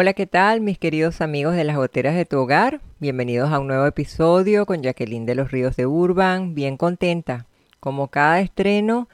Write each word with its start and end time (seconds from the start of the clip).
Hola, 0.00 0.12
¿qué 0.12 0.28
tal 0.28 0.60
mis 0.60 0.78
queridos 0.78 1.20
amigos 1.20 1.56
de 1.56 1.64
las 1.64 1.74
goteras 1.74 2.14
de 2.14 2.24
tu 2.24 2.38
hogar? 2.38 2.80
Bienvenidos 3.00 3.50
a 3.50 3.58
un 3.58 3.66
nuevo 3.66 3.84
episodio 3.84 4.64
con 4.64 4.80
Jacqueline 4.80 5.26
de 5.26 5.34
los 5.34 5.50
Ríos 5.50 5.74
de 5.74 5.86
Urban, 5.86 6.54
bien 6.54 6.76
contenta, 6.76 7.46
como 7.80 8.06
cada 8.06 8.38
estreno, 8.38 9.08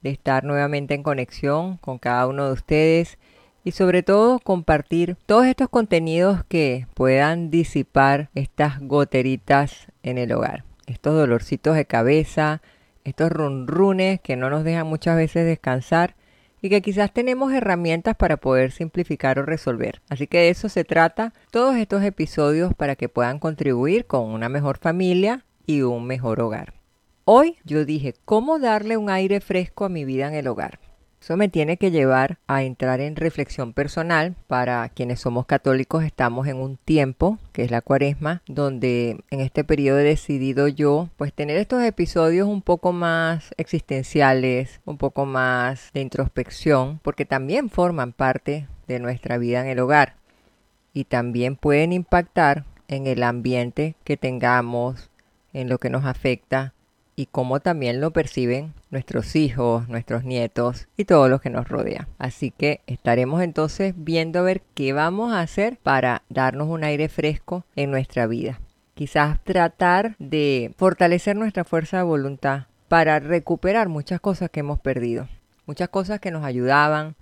de 0.00 0.08
estar 0.08 0.44
nuevamente 0.44 0.94
en 0.94 1.02
conexión 1.02 1.76
con 1.76 1.98
cada 1.98 2.26
uno 2.26 2.46
de 2.46 2.52
ustedes 2.54 3.18
y 3.64 3.72
sobre 3.72 4.02
todo 4.02 4.38
compartir 4.38 5.18
todos 5.26 5.44
estos 5.44 5.68
contenidos 5.68 6.42
que 6.48 6.86
puedan 6.94 7.50
disipar 7.50 8.30
estas 8.34 8.80
goteritas 8.80 9.88
en 10.02 10.16
el 10.16 10.32
hogar, 10.32 10.64
estos 10.86 11.16
dolorcitos 11.16 11.76
de 11.76 11.84
cabeza, 11.84 12.62
estos 13.04 13.30
runrunes 13.30 14.22
que 14.22 14.36
no 14.36 14.48
nos 14.48 14.64
dejan 14.64 14.86
muchas 14.86 15.18
veces 15.18 15.44
descansar 15.44 16.14
y 16.62 16.68
que 16.68 16.82
quizás 16.82 17.12
tenemos 17.12 17.52
herramientas 17.52 18.16
para 18.16 18.36
poder 18.36 18.72
simplificar 18.72 19.38
o 19.38 19.44
resolver. 19.44 20.00
Así 20.08 20.26
que 20.26 20.38
de 20.38 20.48
eso 20.50 20.68
se 20.68 20.84
trata 20.84 21.32
todos 21.50 21.76
estos 21.76 22.02
episodios 22.02 22.74
para 22.74 22.96
que 22.96 23.08
puedan 23.08 23.38
contribuir 23.38 24.06
con 24.06 24.30
una 24.30 24.48
mejor 24.48 24.78
familia 24.78 25.44
y 25.66 25.82
un 25.82 26.06
mejor 26.06 26.40
hogar. 26.40 26.74
Hoy 27.24 27.56
yo 27.64 27.84
dije, 27.84 28.14
¿cómo 28.24 28.58
darle 28.58 28.96
un 28.96 29.10
aire 29.10 29.40
fresco 29.40 29.84
a 29.84 29.88
mi 29.88 30.04
vida 30.04 30.26
en 30.28 30.34
el 30.34 30.48
hogar? 30.48 30.80
Eso 31.20 31.36
me 31.36 31.48
tiene 31.48 31.76
que 31.76 31.90
llevar 31.90 32.38
a 32.46 32.62
entrar 32.62 33.00
en 33.00 33.14
reflexión 33.14 33.74
personal. 33.74 34.36
Para 34.46 34.88
quienes 34.88 35.20
somos 35.20 35.44
católicos 35.44 36.02
estamos 36.02 36.48
en 36.48 36.56
un 36.56 36.78
tiempo, 36.78 37.38
que 37.52 37.62
es 37.62 37.70
la 37.70 37.82
cuaresma, 37.82 38.42
donde 38.46 39.22
en 39.30 39.40
este 39.40 39.62
periodo 39.62 39.98
he 39.98 40.04
decidido 40.04 40.66
yo 40.66 41.10
pues 41.16 41.34
tener 41.34 41.58
estos 41.58 41.82
episodios 41.82 42.48
un 42.48 42.62
poco 42.62 42.92
más 42.92 43.50
existenciales, 43.58 44.80
un 44.86 44.96
poco 44.96 45.26
más 45.26 45.90
de 45.92 46.00
introspección, 46.00 47.00
porque 47.02 47.26
también 47.26 47.68
forman 47.68 48.12
parte 48.12 48.66
de 48.88 48.98
nuestra 48.98 49.36
vida 49.36 49.60
en 49.60 49.66
el 49.66 49.78
hogar 49.78 50.16
y 50.94 51.04
también 51.04 51.56
pueden 51.56 51.92
impactar 51.92 52.64
en 52.88 53.06
el 53.06 53.22
ambiente 53.22 53.94
que 54.04 54.16
tengamos, 54.16 55.10
en 55.52 55.68
lo 55.68 55.78
que 55.78 55.90
nos 55.90 56.06
afecta 56.06 56.72
y 57.20 57.26
cómo 57.26 57.60
también 57.60 58.00
lo 58.00 58.12
perciben 58.12 58.72
nuestros 58.88 59.36
hijos, 59.36 59.86
nuestros 59.90 60.24
nietos 60.24 60.88
y 60.96 61.04
todos 61.04 61.28
los 61.28 61.42
que 61.42 61.50
nos 61.50 61.68
rodean. 61.68 62.08
Así 62.18 62.50
que 62.50 62.80
estaremos 62.86 63.42
entonces 63.42 63.92
viendo 63.94 64.38
a 64.38 64.42
ver 64.42 64.62
qué 64.74 64.94
vamos 64.94 65.30
a 65.30 65.40
hacer 65.40 65.76
para 65.82 66.22
darnos 66.30 66.68
un 66.68 66.82
aire 66.82 67.10
fresco 67.10 67.66
en 67.76 67.90
nuestra 67.90 68.26
vida. 68.26 68.58
Quizás 68.94 69.38
tratar 69.44 70.16
de 70.18 70.72
fortalecer 70.78 71.36
nuestra 71.36 71.64
fuerza 71.64 71.98
de 71.98 72.04
voluntad 72.04 72.68
para 72.88 73.20
recuperar 73.20 73.90
muchas 73.90 74.18
cosas 74.18 74.48
que 74.48 74.60
hemos 74.60 74.80
perdido. 74.80 75.28
Muchas 75.66 75.90
cosas 75.90 76.20
que 76.20 76.30
nos 76.30 76.42
ayudaban, 76.42 77.16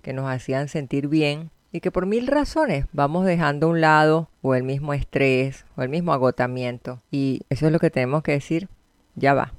que 0.00 0.12
nos 0.12 0.30
hacían 0.30 0.68
sentir 0.68 1.08
bien 1.08 1.50
y 1.72 1.80
que 1.80 1.90
por 1.90 2.06
mil 2.06 2.28
razones 2.28 2.86
vamos 2.92 3.26
dejando 3.26 3.66
a 3.66 3.70
un 3.70 3.80
lado 3.80 4.28
o 4.42 4.54
el 4.54 4.62
mismo 4.62 4.94
estrés 4.94 5.66
o 5.76 5.82
el 5.82 5.88
mismo 5.88 6.12
agotamiento. 6.12 7.02
Y 7.10 7.40
eso 7.50 7.66
es 7.66 7.72
lo 7.72 7.80
que 7.80 7.90
tenemos 7.90 8.22
que 8.22 8.32
decir, 8.32 8.68
ya 9.14 9.34
va. 9.34 9.52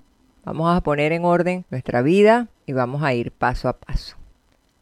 Vamos 0.43 0.75
a 0.75 0.81
poner 0.81 1.11
en 1.11 1.25
orden 1.25 1.65
nuestra 1.69 2.01
vida 2.01 2.47
y 2.65 2.73
vamos 2.73 3.03
a 3.03 3.13
ir 3.13 3.31
paso 3.31 3.69
a 3.69 3.73
paso. 3.73 4.17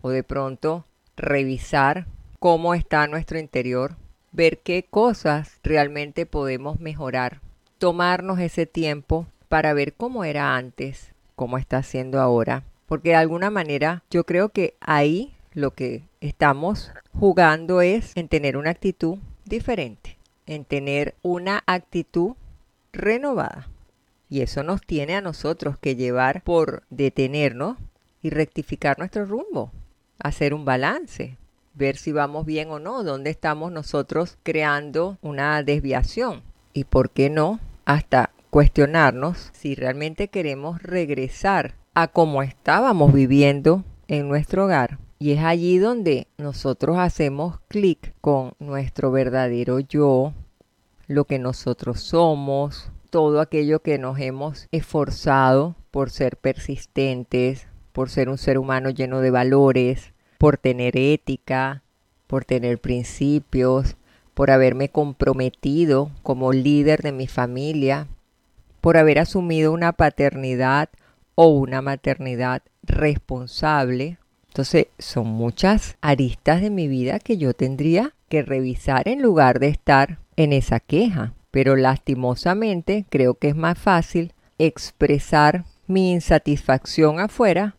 o 0.00 0.08
de 0.08 0.22
pronto 0.22 0.86
revisar 1.14 2.06
cómo 2.38 2.72
está 2.72 3.06
nuestro 3.06 3.38
interior, 3.38 3.96
ver 4.32 4.60
qué 4.60 4.86
cosas 4.88 5.60
realmente 5.62 6.24
podemos 6.24 6.80
mejorar, 6.80 7.42
tomarnos 7.76 8.38
ese 8.38 8.64
tiempo 8.64 9.26
para 9.50 9.74
ver 9.74 9.92
cómo 9.92 10.24
era 10.24 10.56
antes, 10.56 11.12
cómo 11.34 11.58
está 11.58 11.82
siendo 11.82 12.18
ahora 12.18 12.64
porque 12.86 13.10
de 13.10 13.16
alguna 13.16 13.50
manera 13.50 14.02
yo 14.10 14.24
creo 14.24 14.48
que 14.50 14.74
ahí 14.80 15.34
lo 15.52 15.72
que 15.72 16.04
estamos 16.20 16.92
jugando 17.18 17.80
es 17.80 18.12
en 18.16 18.28
tener 18.28 18.56
una 18.56 18.70
actitud 18.70 19.18
diferente, 19.44 20.18
en 20.46 20.64
tener 20.64 21.14
una 21.22 21.62
actitud 21.66 22.34
renovada. 22.92 23.68
Y 24.28 24.40
eso 24.40 24.62
nos 24.62 24.82
tiene 24.82 25.14
a 25.14 25.20
nosotros 25.20 25.78
que 25.78 25.96
llevar 25.96 26.42
por 26.42 26.82
detenernos 26.90 27.76
y 28.22 28.30
rectificar 28.30 28.98
nuestro 28.98 29.24
rumbo, 29.24 29.72
hacer 30.18 30.52
un 30.52 30.64
balance, 30.64 31.36
ver 31.74 31.96
si 31.96 32.10
vamos 32.10 32.44
bien 32.44 32.70
o 32.70 32.78
no, 32.78 33.04
dónde 33.04 33.30
estamos 33.30 33.70
nosotros 33.70 34.36
creando 34.42 35.18
una 35.22 35.62
desviación 35.62 36.42
y 36.72 36.84
por 36.84 37.10
qué 37.10 37.30
no, 37.30 37.60
hasta 37.84 38.30
cuestionarnos 38.50 39.50
si 39.52 39.74
realmente 39.74 40.28
queremos 40.28 40.82
regresar 40.82 41.74
a 41.96 42.08
cómo 42.08 42.42
estábamos 42.42 43.14
viviendo 43.14 43.82
en 44.06 44.28
nuestro 44.28 44.66
hogar. 44.66 44.98
Y 45.18 45.32
es 45.32 45.42
allí 45.42 45.78
donde 45.78 46.26
nosotros 46.36 46.98
hacemos 46.98 47.58
clic 47.68 48.12
con 48.20 48.52
nuestro 48.58 49.10
verdadero 49.10 49.80
yo, 49.80 50.34
lo 51.06 51.24
que 51.24 51.38
nosotros 51.38 52.00
somos, 52.00 52.90
todo 53.08 53.40
aquello 53.40 53.80
que 53.80 53.98
nos 53.98 54.20
hemos 54.20 54.68
esforzado 54.72 55.74
por 55.90 56.10
ser 56.10 56.36
persistentes, 56.36 57.66
por 57.94 58.10
ser 58.10 58.28
un 58.28 58.36
ser 58.36 58.58
humano 58.58 58.90
lleno 58.90 59.22
de 59.22 59.30
valores, 59.30 60.12
por 60.36 60.58
tener 60.58 60.98
ética, 60.98 61.82
por 62.26 62.44
tener 62.44 62.78
principios, 62.78 63.96
por 64.34 64.50
haberme 64.50 64.90
comprometido 64.90 66.10
como 66.22 66.52
líder 66.52 67.00
de 67.00 67.12
mi 67.12 67.26
familia, 67.26 68.06
por 68.82 68.98
haber 68.98 69.18
asumido 69.18 69.72
una 69.72 69.92
paternidad 69.92 70.90
o 71.36 71.48
una 71.48 71.80
maternidad 71.82 72.62
responsable, 72.82 74.18
Entonces 74.48 74.86
son 74.98 75.26
muchas 75.28 75.96
aristas 76.00 76.62
de 76.62 76.70
mi 76.70 76.88
vida 76.88 77.18
que 77.18 77.36
yo 77.36 77.52
tendría 77.52 78.14
que 78.30 78.42
revisar 78.42 79.06
en 79.06 79.20
lugar 79.20 79.60
de 79.60 79.68
estar 79.68 80.18
en 80.36 80.54
esa 80.54 80.80
queja. 80.80 81.34
Pero 81.50 81.76
lastimosamente 81.76 83.04
creo 83.10 83.34
que 83.34 83.48
es 83.48 83.56
más 83.56 83.78
fácil 83.78 84.32
expresar 84.58 85.66
mi 85.86 86.12
insatisfacción 86.12 87.20
afuera 87.20 87.76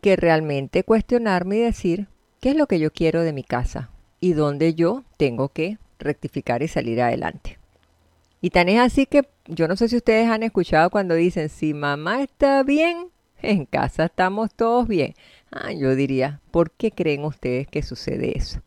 que 0.00 0.14
realmente 0.14 0.84
cuestionarme 0.84 1.56
y 1.56 1.60
decir 1.60 2.06
qué 2.40 2.50
es 2.50 2.56
lo 2.56 2.68
que 2.68 2.78
yo 2.78 2.92
quiero 2.92 3.22
de 3.22 3.32
mi 3.32 3.42
casa 3.42 3.90
y 4.20 4.32
dónde 4.34 4.74
yo 4.74 5.02
tengo 5.16 5.48
que 5.48 5.78
rectificar 5.98 6.62
y 6.62 6.68
salir 6.68 7.02
adelante. 7.02 7.58
Y 8.40 8.50
tan 8.50 8.68
es 8.68 8.78
así 8.78 9.06
que 9.06 9.28
yo 9.48 9.68
no 9.68 9.76
sé 9.76 9.88
si 9.88 9.96
ustedes 9.96 10.28
han 10.28 10.42
escuchado 10.42 10.90
cuando 10.90 11.14
dicen, 11.14 11.48
si 11.48 11.74
mamá 11.74 12.22
está 12.22 12.62
bien, 12.62 13.08
en 13.42 13.66
casa 13.66 14.06
estamos 14.06 14.52
todos 14.54 14.88
bien. 14.88 15.14
Ah, 15.50 15.72
yo 15.72 15.94
diría, 15.94 16.40
¿por 16.50 16.70
qué 16.70 16.90
creen 16.90 17.24
ustedes 17.24 17.66
que 17.66 17.82
sucede 17.82 18.36
eso? 18.36 18.60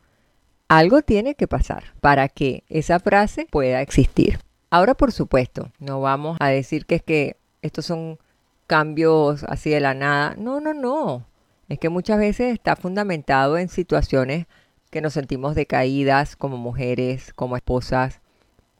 Algo 0.67 1.01
tiene 1.01 1.35
que 1.35 1.47
pasar 1.47 1.83
para 1.99 2.29
que 2.29 2.63
esa 2.69 2.99
frase 2.99 3.47
pueda 3.49 3.81
existir. 3.81 4.39
Ahora, 4.69 4.93
por 4.93 5.11
supuesto, 5.11 5.71
no 5.79 5.99
vamos 5.99 6.37
a 6.39 6.49
decir 6.49 6.85
que 6.85 6.95
es 6.95 7.03
que 7.03 7.37
estos 7.61 7.85
son 7.85 8.19
cambios 8.67 9.43
así 9.45 9.71
de 9.71 9.79
la 9.79 9.95
nada. 9.95 10.35
No, 10.37 10.61
no, 10.61 10.73
no. 10.73 11.25
Es 11.69 11.79
que 11.79 11.89
muchas 11.89 12.19
veces 12.19 12.53
está 12.53 12.75
fundamentado 12.75 13.57
en 13.57 13.67
situaciones 13.67 14.45
que 14.91 15.01
nos 15.01 15.13
sentimos 15.13 15.55
decaídas 15.55 16.35
como 16.35 16.57
mujeres, 16.57 17.33
como 17.33 17.55
esposas. 17.55 18.21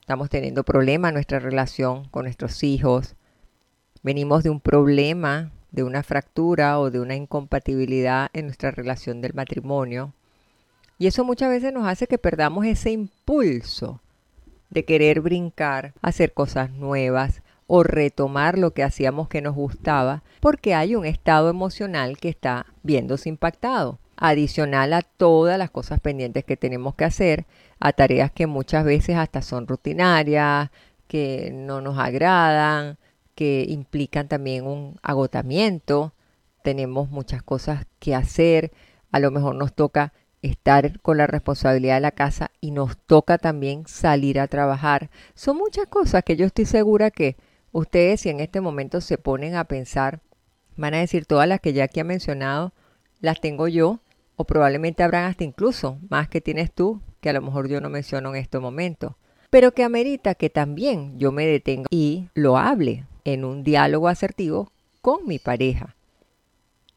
Estamos 0.09 0.31
teniendo 0.31 0.63
problemas 0.63 1.09
en 1.09 1.13
nuestra 1.13 1.38
relación 1.38 2.06
con 2.06 2.23
nuestros 2.23 2.63
hijos. 2.63 3.13
Venimos 4.01 4.41
de 4.41 4.50
un 4.50 4.59
problema 4.59 5.51
de 5.69 5.83
una 5.83 6.01
fractura 6.01 6.79
o 6.79 6.89
de 6.89 7.00
una 7.00 7.13
incompatibilidad 7.13 8.31
en 8.33 8.47
nuestra 8.47 8.71
relación 8.71 9.21
del 9.21 9.35
matrimonio. 9.35 10.15
Y 10.97 11.06
eso 11.06 11.23
muchas 11.23 11.51
veces 11.51 11.73
nos 11.73 11.88
hace 11.88 12.07
que 12.07 12.17
perdamos 12.17 12.65
ese 12.65 12.89
impulso 12.89 14.01
de 14.71 14.83
querer 14.83 15.21
brincar, 15.21 15.94
hacer 16.01 16.33
cosas 16.33 16.71
nuevas 16.71 17.44
o 17.67 17.83
retomar 17.83 18.57
lo 18.57 18.71
que 18.71 18.81
hacíamos 18.81 19.29
que 19.29 19.44
nos 19.44 19.53
gustaba, 19.53 20.23
porque 20.39 20.73
hay 20.73 20.95
un 20.95 21.06
estado 21.06 21.51
emocional 21.51 22.17
que 22.17 22.29
está 22.29 22.65
viéndose 22.81 23.29
impactado, 23.29 24.00
adicional 24.17 24.94
a 24.94 25.03
todas 25.03 25.59
las 25.59 25.69
cosas 25.69 26.00
pendientes 26.00 26.45
que 26.45 26.57
tenemos 26.57 26.95
que 26.95 27.06
hacer, 27.06 27.45
a 27.79 27.93
tareas 27.93 28.31
que 28.31 28.47
muchas 28.47 28.83
veces 28.85 29.15
hasta 29.15 29.41
son 29.41 29.67
rutinarias, 29.67 30.69
que 31.07 31.51
no 31.53 31.81
nos 31.81 31.97
agradan, 31.97 32.97
que 33.35 33.65
implican 33.69 34.27
también 34.27 34.65
un 34.65 34.99
agotamiento, 35.01 36.13
tenemos 36.61 37.09
muchas 37.09 37.41
cosas 37.41 37.85
que 37.99 38.13
hacer, 38.13 38.71
a 39.11 39.19
lo 39.19 39.31
mejor 39.31 39.55
nos 39.55 39.73
toca 39.73 40.13
estar 40.41 40.99
con 41.01 41.17
la 41.17 41.27
responsabilidad 41.27 41.95
de 41.95 42.01
la 42.01 42.11
casa 42.11 42.51
y 42.61 42.71
nos 42.71 42.97
toca 42.97 43.37
también 43.37 43.87
salir 43.87 44.39
a 44.39 44.47
trabajar. 44.47 45.09
Son 45.33 45.57
muchas 45.57 45.87
cosas 45.87 46.23
que 46.23 46.35
yo 46.35 46.45
estoy 46.45 46.65
segura 46.65 47.11
que 47.11 47.37
ustedes 47.71 48.21
si 48.21 48.29
en 48.29 48.39
este 48.39 48.61
momento 48.61 49.01
se 49.01 49.17
ponen 49.17 49.55
a 49.55 49.65
pensar, 49.65 50.21
van 50.75 50.93
a 50.93 50.99
decir 50.99 51.25
todas 51.25 51.47
las 51.47 51.59
que 51.59 51.73
ya 51.73 51.85
aquí 51.85 51.99
ha 51.99 52.05
mencionado, 52.05 52.73
las 53.19 53.41
tengo 53.41 53.67
yo 53.67 53.99
o 54.35 54.45
probablemente 54.45 55.03
habrán 55.03 55.25
hasta 55.25 55.43
incluso 55.43 55.99
más 56.09 56.29
que 56.29 56.39
tienes 56.39 56.71
tú 56.71 57.01
que 57.21 57.30
a 57.30 57.33
lo 57.33 57.42
mejor 57.42 57.68
yo 57.68 57.81
no 57.81 57.89
menciono 57.89 58.30
en 58.30 58.42
este 58.42 58.60
momento, 58.60 59.18
pero 59.50 59.74
que 59.74 59.83
amerita 59.83 60.36
que 60.36 60.50
también 60.50 61.18
yo 61.18 61.31
me 61.31 61.45
detenga 61.45 61.88
y 61.89 62.30
lo 62.33 62.57
hable, 62.57 63.06
en 63.24 63.45
un 63.45 63.63
diálogo 63.63 64.07
asertivo 64.07 64.71
con 65.01 65.25
mi 65.27 65.39
pareja. 65.39 65.95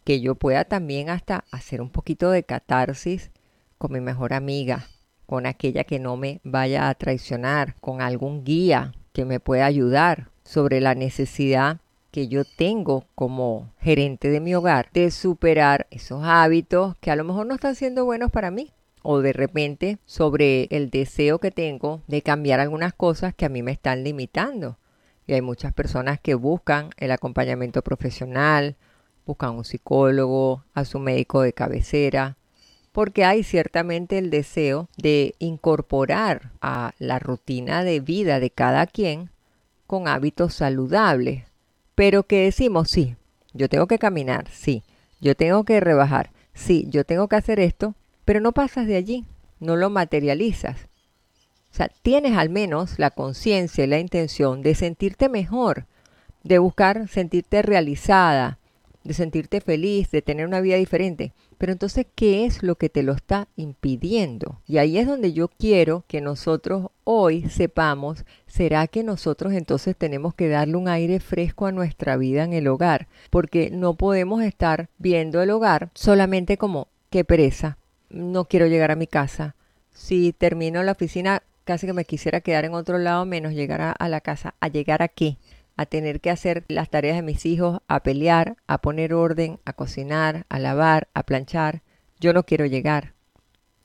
Que 0.05 0.21
yo 0.21 0.35
pueda 0.35 0.65
también 0.65 1.11
hasta 1.11 1.45
hacer 1.51 1.81
un 1.81 1.91
poquito 1.91 2.31
de 2.31 2.43
catarsis 2.43 3.31
con 3.79 3.93
mi 3.93 4.01
mejor 4.01 4.33
amiga, 4.33 4.87
con 5.27 5.47
aquella 5.47 5.85
que 5.85 5.99
no 5.99 6.17
me 6.17 6.41
vaya 6.45 6.89
a 6.89 6.95
traicionar, 6.95 7.77
con 7.81 8.01
algún 8.01 8.45
guía 8.45 8.93
que 9.13 9.25
me 9.25 9.41
pueda 9.41 9.67
ayudar 9.67 10.31
sobre 10.45 10.81
la 10.81 10.95
necesidad 10.95 11.81
que 12.11 12.29
yo 12.29 12.45
tengo 12.45 13.07
como 13.15 13.73
gerente 13.81 14.29
de 14.29 14.41
mi 14.41 14.55
hogar 14.55 14.91
de 14.93 15.11
superar 15.11 15.87
esos 15.91 16.23
hábitos 16.25 16.95
que 17.01 17.11
a 17.11 17.17
lo 17.17 17.25
mejor 17.25 17.47
no 17.47 17.55
están 17.55 17.75
siendo 17.75 18.05
buenos 18.05 18.31
para 18.31 18.51
mí. 18.51 18.73
O 19.03 19.21
de 19.21 19.33
repente 19.33 19.99
sobre 20.05 20.65
el 20.71 20.91
deseo 20.91 21.39
que 21.39 21.51
tengo 21.51 22.03
de 22.07 22.23
cambiar 22.23 22.61
algunas 22.61 22.93
cosas 22.93 23.35
que 23.35 23.45
a 23.45 23.49
mí 23.49 23.63
me 23.63 23.73
están 23.73 24.05
limitando. 24.05 24.79
Y 25.27 25.35
hay 25.35 25.43
muchas 25.43 25.73
personas 25.73 26.21
que 26.21 26.35
buscan 26.35 26.91
el 26.97 27.11
acompañamiento 27.11 27.83
profesional, 27.83 28.77
buscan 29.27 29.55
un 29.55 29.65
psicólogo, 29.65 30.65
a 30.75 30.85
su 30.85 30.99
médico 30.99 31.43
de 31.43 31.53
cabecera, 31.53 32.37
porque 32.93 33.25
hay 33.25 33.43
ciertamente 33.43 34.19
el 34.19 34.31
deseo 34.31 34.89
de 34.97 35.35
incorporar 35.39 36.53
a 36.61 36.93
la 36.99 37.19
rutina 37.19 37.85
de 37.85 38.01
vida 38.01 38.39
de 38.39 38.51
cada 38.51 38.87
quien 38.87 39.31
con 39.87 40.09
hábitos 40.09 40.55
saludables, 40.55 41.45
pero 41.95 42.25
que 42.25 42.45
decimos, 42.45 42.91
sí, 42.91 43.17
yo 43.55 43.69
tengo 43.69 43.87
que 43.87 43.99
caminar, 43.99 44.49
sí, 44.51 44.83
yo 45.21 45.35
tengo 45.35 45.65
que 45.65 45.81
rebajar, 45.81 46.31
sí, 46.55 46.87
yo 46.89 47.05
tengo 47.05 47.29
que 47.29 47.37
hacer 47.37 47.61
esto, 47.61 47.95
pero 48.25 48.41
no 48.41 48.53
pasas 48.53 48.87
de 48.87 48.97
allí, 48.97 49.25
no 49.61 49.77
lo 49.77 49.91
materializas. 49.91 50.89
O 51.73 51.75
sea, 51.75 51.89
tienes 52.03 52.37
al 52.37 52.51
menos 52.51 52.99
la 52.99 53.11
conciencia 53.11 53.85
y 53.85 53.87
la 53.87 53.99
intención 53.99 54.61
de 54.63 54.75
sentirte 54.75 55.29
mejor, 55.29 55.87
de 56.43 56.59
buscar 56.59 57.09
sentirte 57.09 57.63
realizada, 57.63 58.59
de 59.05 59.15
sentirte 59.15 59.61
feliz, 59.61 60.11
de 60.11 60.23
tener 60.23 60.47
una 60.47 60.61
vida 60.61 60.77
diferente. 60.77 61.33
Pero 61.59 61.73
entonces, 61.73 62.07
¿qué 62.15 62.45
es 62.45 62.63
lo 62.63 62.75
que 62.75 62.89
te 62.89 63.03
lo 63.03 63.13
está 63.13 63.49
impidiendo? 63.57 64.61
Y 64.67 64.79
ahí 64.79 64.99
es 64.99 65.07
donde 65.07 65.33
yo 65.33 65.49
quiero 65.49 66.05
que 66.09 66.21
nosotros 66.21 66.89
hoy 67.05 67.49
sepamos, 67.49 68.25
¿será 68.47 68.87
que 68.89 69.05
nosotros 69.05 69.53
entonces 69.53 69.97
tenemos 69.97 70.35
que 70.35 70.49
darle 70.49 70.77
un 70.77 70.89
aire 70.89 71.21
fresco 71.21 71.67
a 71.67 71.73
nuestra 71.73 72.17
vida 72.17 72.45
en 72.45 72.53
el 72.53 72.67
hogar? 72.67 73.07
Porque 73.31 73.71
no 73.71 73.95
podemos 73.95 74.43
estar 74.43 74.89
viendo 74.99 75.41
el 75.41 75.51
hogar 75.51 75.91
solamente 75.95 76.57
como, 76.57 76.89
qué 77.11 77.25
pereza, 77.25 77.79
no 78.13 78.45
quiero 78.45 78.67
llegar 78.67 78.91
a 78.91 78.97
mi 78.97 79.07
casa. 79.07 79.57
Si 79.93 80.33
termino 80.33 80.83
la 80.83 80.93
oficina, 80.93 81.43
casi 81.65 81.87
que 81.87 81.93
me 81.93 82.05
quisiera 82.05 82.41
quedar 82.41 82.65
en 82.65 82.75
otro 82.75 82.99
lado 82.99 83.25
menos 83.27 83.53
llegar 83.53 83.95
a, 83.99 84.09
la 84.09 84.21
casa. 84.21 84.55
¿A 84.61 84.69
llegar 84.69 85.03
a 85.03 85.09
qué? 85.09 85.39
A 85.77 85.87
tener 85.87 86.21
que 86.21 86.31
hacer 86.31 86.65
las 86.69 86.91
tareas 86.91 87.17
de 87.17 87.23
mis 87.23 87.47
hijos, 87.47 87.81
a 87.89 88.01
pelear, 88.01 88.57
a 88.67 88.79
poner 88.79 89.15
orden, 89.15 89.59
a 89.65 89.73
cocinar, 89.73 90.47
a 90.49 90.59
lavar, 90.59 91.09
a 91.15 91.23
planchar. 91.23 91.83
Yo 92.21 92.33
no 92.33 92.45
quiero 92.45 92.67
llegar. 92.67 93.15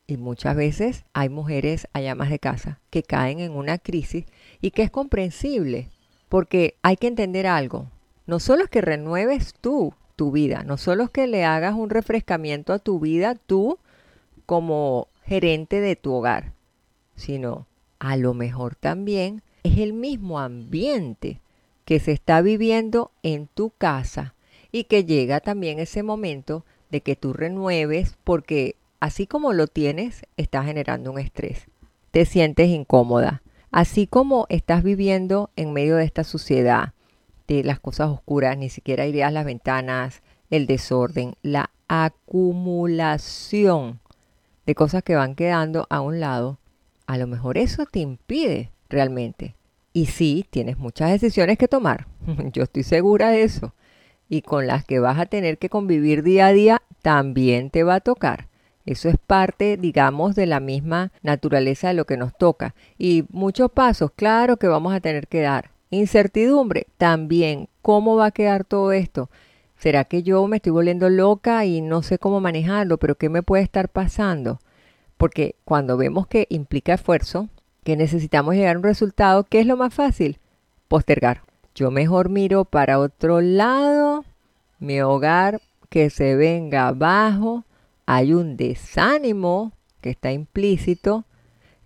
Y 0.05 0.17
muchas 0.17 0.55
veces 0.55 1.05
hay 1.13 1.29
mujeres 1.29 1.87
allá 1.91 2.15
más 2.15 2.29
de 2.29 2.39
casa 2.39 2.79
que 2.89 3.03
caen 3.03 3.39
en 3.39 3.51
una 3.51 3.77
crisis 3.77 4.25
y 4.61 4.71
que 4.71 4.83
es 4.83 4.91
comprensible, 4.91 5.89
porque 6.29 6.75
hay 6.81 6.95
que 6.95 7.07
entender 7.07 7.45
algo. 7.45 7.91
No 8.25 8.39
solo 8.39 8.63
es 8.63 8.69
que 8.69 8.81
renueves 8.81 9.53
tú 9.59 9.93
tu 10.15 10.31
vida, 10.31 10.63
no 10.63 10.77
solo 10.77 11.03
es 11.03 11.09
que 11.09 11.27
le 11.27 11.45
hagas 11.45 11.75
un 11.75 11.89
refrescamiento 11.89 12.73
a 12.73 12.79
tu 12.79 12.99
vida 12.99 13.35
tú 13.35 13.77
como 14.47 15.09
gerente 15.25 15.79
de 15.81 15.95
tu 15.95 16.13
hogar, 16.13 16.53
sino 17.15 17.67
a 17.99 18.17
lo 18.17 18.33
mejor 18.33 18.73
también 18.75 19.43
es 19.63 19.77
el 19.77 19.93
mismo 19.93 20.39
ambiente 20.39 21.41
que 21.85 21.99
se 21.99 22.13
está 22.13 22.41
viviendo 22.41 23.11
en 23.23 23.47
tu 23.47 23.71
casa 23.77 24.33
y 24.71 24.85
que 24.85 25.03
llega 25.03 25.41
también 25.41 25.79
ese 25.79 26.01
momento 26.01 26.63
de 26.89 27.01
que 27.01 27.17
tú 27.17 27.33
renueves 27.33 28.15
porque 28.23 28.77
así 29.01 29.27
como 29.27 29.51
lo 29.51 29.67
tienes, 29.67 30.25
está 30.37 30.63
generando 30.63 31.11
un 31.11 31.19
estrés. 31.19 31.67
Te 32.11 32.23
sientes 32.25 32.69
incómoda. 32.69 33.41
Así 33.69 34.07
como 34.07 34.45
estás 34.47 34.81
viviendo 34.81 35.49
en 35.57 35.73
medio 35.73 35.97
de 35.97 36.05
esta 36.05 36.23
suciedad, 36.23 36.93
de 37.49 37.65
las 37.65 37.81
cosas 37.81 38.07
oscuras, 38.09 38.57
ni 38.57 38.69
siquiera 38.69 39.05
irías 39.05 39.33
las 39.33 39.43
ventanas, 39.45 40.21
el 40.49 40.67
desorden, 40.67 41.35
la 41.41 41.69
acumulación 41.89 43.99
de 44.67 44.75
cosas 44.75 45.01
que 45.01 45.15
van 45.15 45.33
quedando 45.33 45.87
a 45.89 46.01
un 46.01 46.19
lado, 46.19 46.59
a 47.07 47.17
lo 47.17 47.25
mejor 47.25 47.57
eso 47.57 47.85
te 47.85 47.99
impide 47.99 48.69
realmente. 48.89 49.55
Y 49.93 50.07
sí, 50.07 50.45
tienes 50.49 50.77
muchas 50.77 51.09
decisiones 51.09 51.57
que 51.57 51.69
tomar. 51.69 52.05
Yo 52.53 52.63
estoy 52.63 52.83
segura 52.83 53.29
de 53.29 53.43
eso. 53.43 53.73
Y 54.29 54.41
con 54.41 54.67
las 54.67 54.83
que 54.83 54.99
vas 54.99 55.17
a 55.17 55.25
tener 55.25 55.57
que 55.57 55.69
convivir 55.69 56.21
día 56.21 56.47
a 56.47 56.51
día, 56.51 56.81
también 57.01 57.69
te 57.69 57.83
va 57.83 57.95
a 57.95 57.99
tocar. 58.01 58.49
Eso 58.85 59.07
es 59.07 59.15
parte, 59.17 59.77
digamos, 59.77 60.35
de 60.35 60.45
la 60.45 60.59
misma 60.59 61.13
naturaleza 61.21 61.87
de 61.87 61.93
lo 61.93 62.05
que 62.05 62.17
nos 62.17 62.37
toca. 62.37 62.75
Y 62.97 63.23
muchos 63.29 63.71
pasos, 63.71 64.11
claro 64.15 64.57
que 64.57 64.67
vamos 64.67 64.93
a 64.93 64.99
tener 64.99 65.27
que 65.27 65.41
dar. 65.41 65.71
Incertidumbre, 65.91 66.87
también. 66.97 67.69
¿Cómo 67.81 68.17
va 68.17 68.27
a 68.27 68.31
quedar 68.31 68.65
todo 68.65 68.91
esto? 68.91 69.29
¿Será 69.77 70.05
que 70.05 70.23
yo 70.23 70.47
me 70.47 70.57
estoy 70.57 70.71
volviendo 70.71 71.07
loca 71.09 71.65
y 71.65 71.81
no 71.81 72.01
sé 72.01 72.17
cómo 72.17 72.41
manejarlo? 72.41 72.97
¿Pero 72.97 73.15
qué 73.15 73.29
me 73.29 73.43
puede 73.43 73.63
estar 73.63 73.89
pasando? 73.89 74.59
Porque 75.17 75.55
cuando 75.65 75.97
vemos 75.97 76.25
que 76.25 76.47
implica 76.49 76.95
esfuerzo, 76.95 77.47
que 77.83 77.95
necesitamos 77.95 78.55
llegar 78.55 78.75
a 78.75 78.79
un 78.79 78.83
resultado, 78.83 79.43
¿qué 79.43 79.59
es 79.59 79.67
lo 79.67 79.77
más 79.77 79.93
fácil? 79.93 80.39
Postergar. 80.87 81.43
Yo 81.75 81.91
mejor 81.91 82.29
miro 82.29 82.65
para 82.65 82.97
otro 82.97 83.39
lado, 83.39 84.25
mi 84.79 84.99
hogar 84.99 85.61
que 85.89 86.09
se 86.09 86.35
venga 86.35 86.87
abajo, 86.87 87.63
hay 88.07 88.33
un 88.33 88.57
desánimo 88.57 89.73
que 90.01 90.09
está 90.09 90.31
implícito 90.31 91.25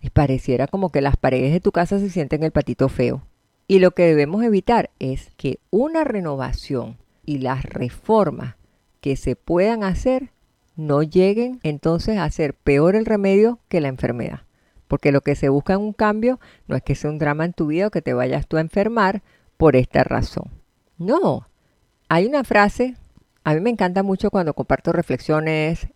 y 0.00 0.08
pareciera 0.08 0.66
como 0.66 0.90
que 0.90 1.02
las 1.02 1.16
paredes 1.18 1.52
de 1.52 1.60
tu 1.60 1.72
casa 1.72 1.98
se 1.98 2.08
sienten 2.08 2.42
el 2.42 2.52
patito 2.52 2.88
feo. 2.88 3.22
Y 3.68 3.80
lo 3.80 3.90
que 3.90 4.04
debemos 4.04 4.42
evitar 4.42 4.90
es 4.98 5.30
que 5.36 5.58
una 5.70 6.04
renovación 6.04 6.96
y 7.24 7.38
las 7.38 7.64
reformas 7.64 8.56
que 9.00 9.16
se 9.16 9.36
puedan 9.36 9.84
hacer 9.84 10.30
no 10.76 11.02
lleguen 11.02 11.60
entonces 11.62 12.18
a 12.18 12.30
ser 12.30 12.54
peor 12.54 12.96
el 12.96 13.06
remedio 13.06 13.58
que 13.68 13.80
la 13.80 13.88
enfermedad. 13.88 14.40
Porque 14.88 15.12
lo 15.12 15.20
que 15.20 15.34
se 15.34 15.48
busca 15.48 15.74
en 15.74 15.80
un 15.80 15.92
cambio 15.92 16.38
no 16.66 16.76
es 16.76 16.82
que 16.82 16.94
sea 16.94 17.10
un 17.10 17.18
drama 17.18 17.44
en 17.44 17.52
tu 17.52 17.66
vida 17.66 17.86
o 17.86 17.90
que 17.90 18.02
te 18.02 18.14
vayas 18.14 18.46
tú 18.46 18.56
a 18.56 18.60
enfermar 18.60 19.22
por 19.56 19.76
esta 19.76 20.04
razón. 20.04 20.50
No, 20.98 21.48
hay 22.08 22.26
una 22.26 22.44
frase, 22.44 22.96
a 23.44 23.54
mí 23.54 23.60
me 23.60 23.70
encanta 23.70 24.02
mucho 24.02 24.30
cuando 24.30 24.54
comparto 24.54 24.92
reflexiones, 24.92 25.88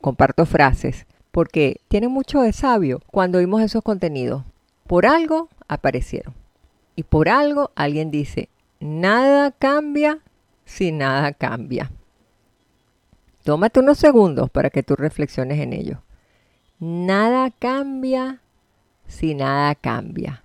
comparto 0.00 0.46
frases, 0.46 1.06
porque 1.30 1.80
tiene 1.88 2.08
mucho 2.08 2.42
de 2.42 2.52
sabio 2.52 3.00
cuando 3.10 3.38
vimos 3.38 3.62
esos 3.62 3.82
contenidos. 3.82 4.44
Por 4.86 5.06
algo 5.06 5.48
aparecieron. 5.68 6.34
Y 6.94 7.04
por 7.04 7.28
algo 7.28 7.72
alguien 7.74 8.10
dice, 8.10 8.48
nada 8.78 9.50
cambia 9.50 10.20
si 10.72 10.92
nada 10.92 11.32
cambia. 11.32 11.90
Tómate 13.44 13.80
unos 13.80 13.98
segundos 13.98 14.50
para 14.50 14.70
que 14.70 14.82
tú 14.82 14.96
reflexiones 14.96 15.60
en 15.60 15.72
ello. 15.72 16.02
Nada 16.78 17.50
cambia 17.50 18.40
si 19.06 19.34
nada 19.34 19.74
cambia. 19.74 20.44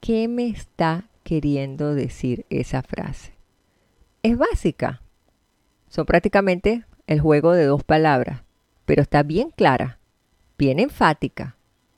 ¿Qué 0.00 0.28
me 0.28 0.48
está 0.48 1.04
queriendo 1.22 1.94
decir 1.94 2.46
esa 2.50 2.82
frase? 2.82 3.32
Es 4.22 4.38
básica. 4.38 5.02
Son 5.88 6.06
prácticamente 6.06 6.84
el 7.06 7.20
juego 7.20 7.52
de 7.52 7.66
dos 7.66 7.84
palabras 7.84 8.44
pero 8.84 9.02
está 9.02 9.22
bien 9.22 9.50
clara, 9.50 9.98
bien 10.58 10.78
enfática. 10.78 11.56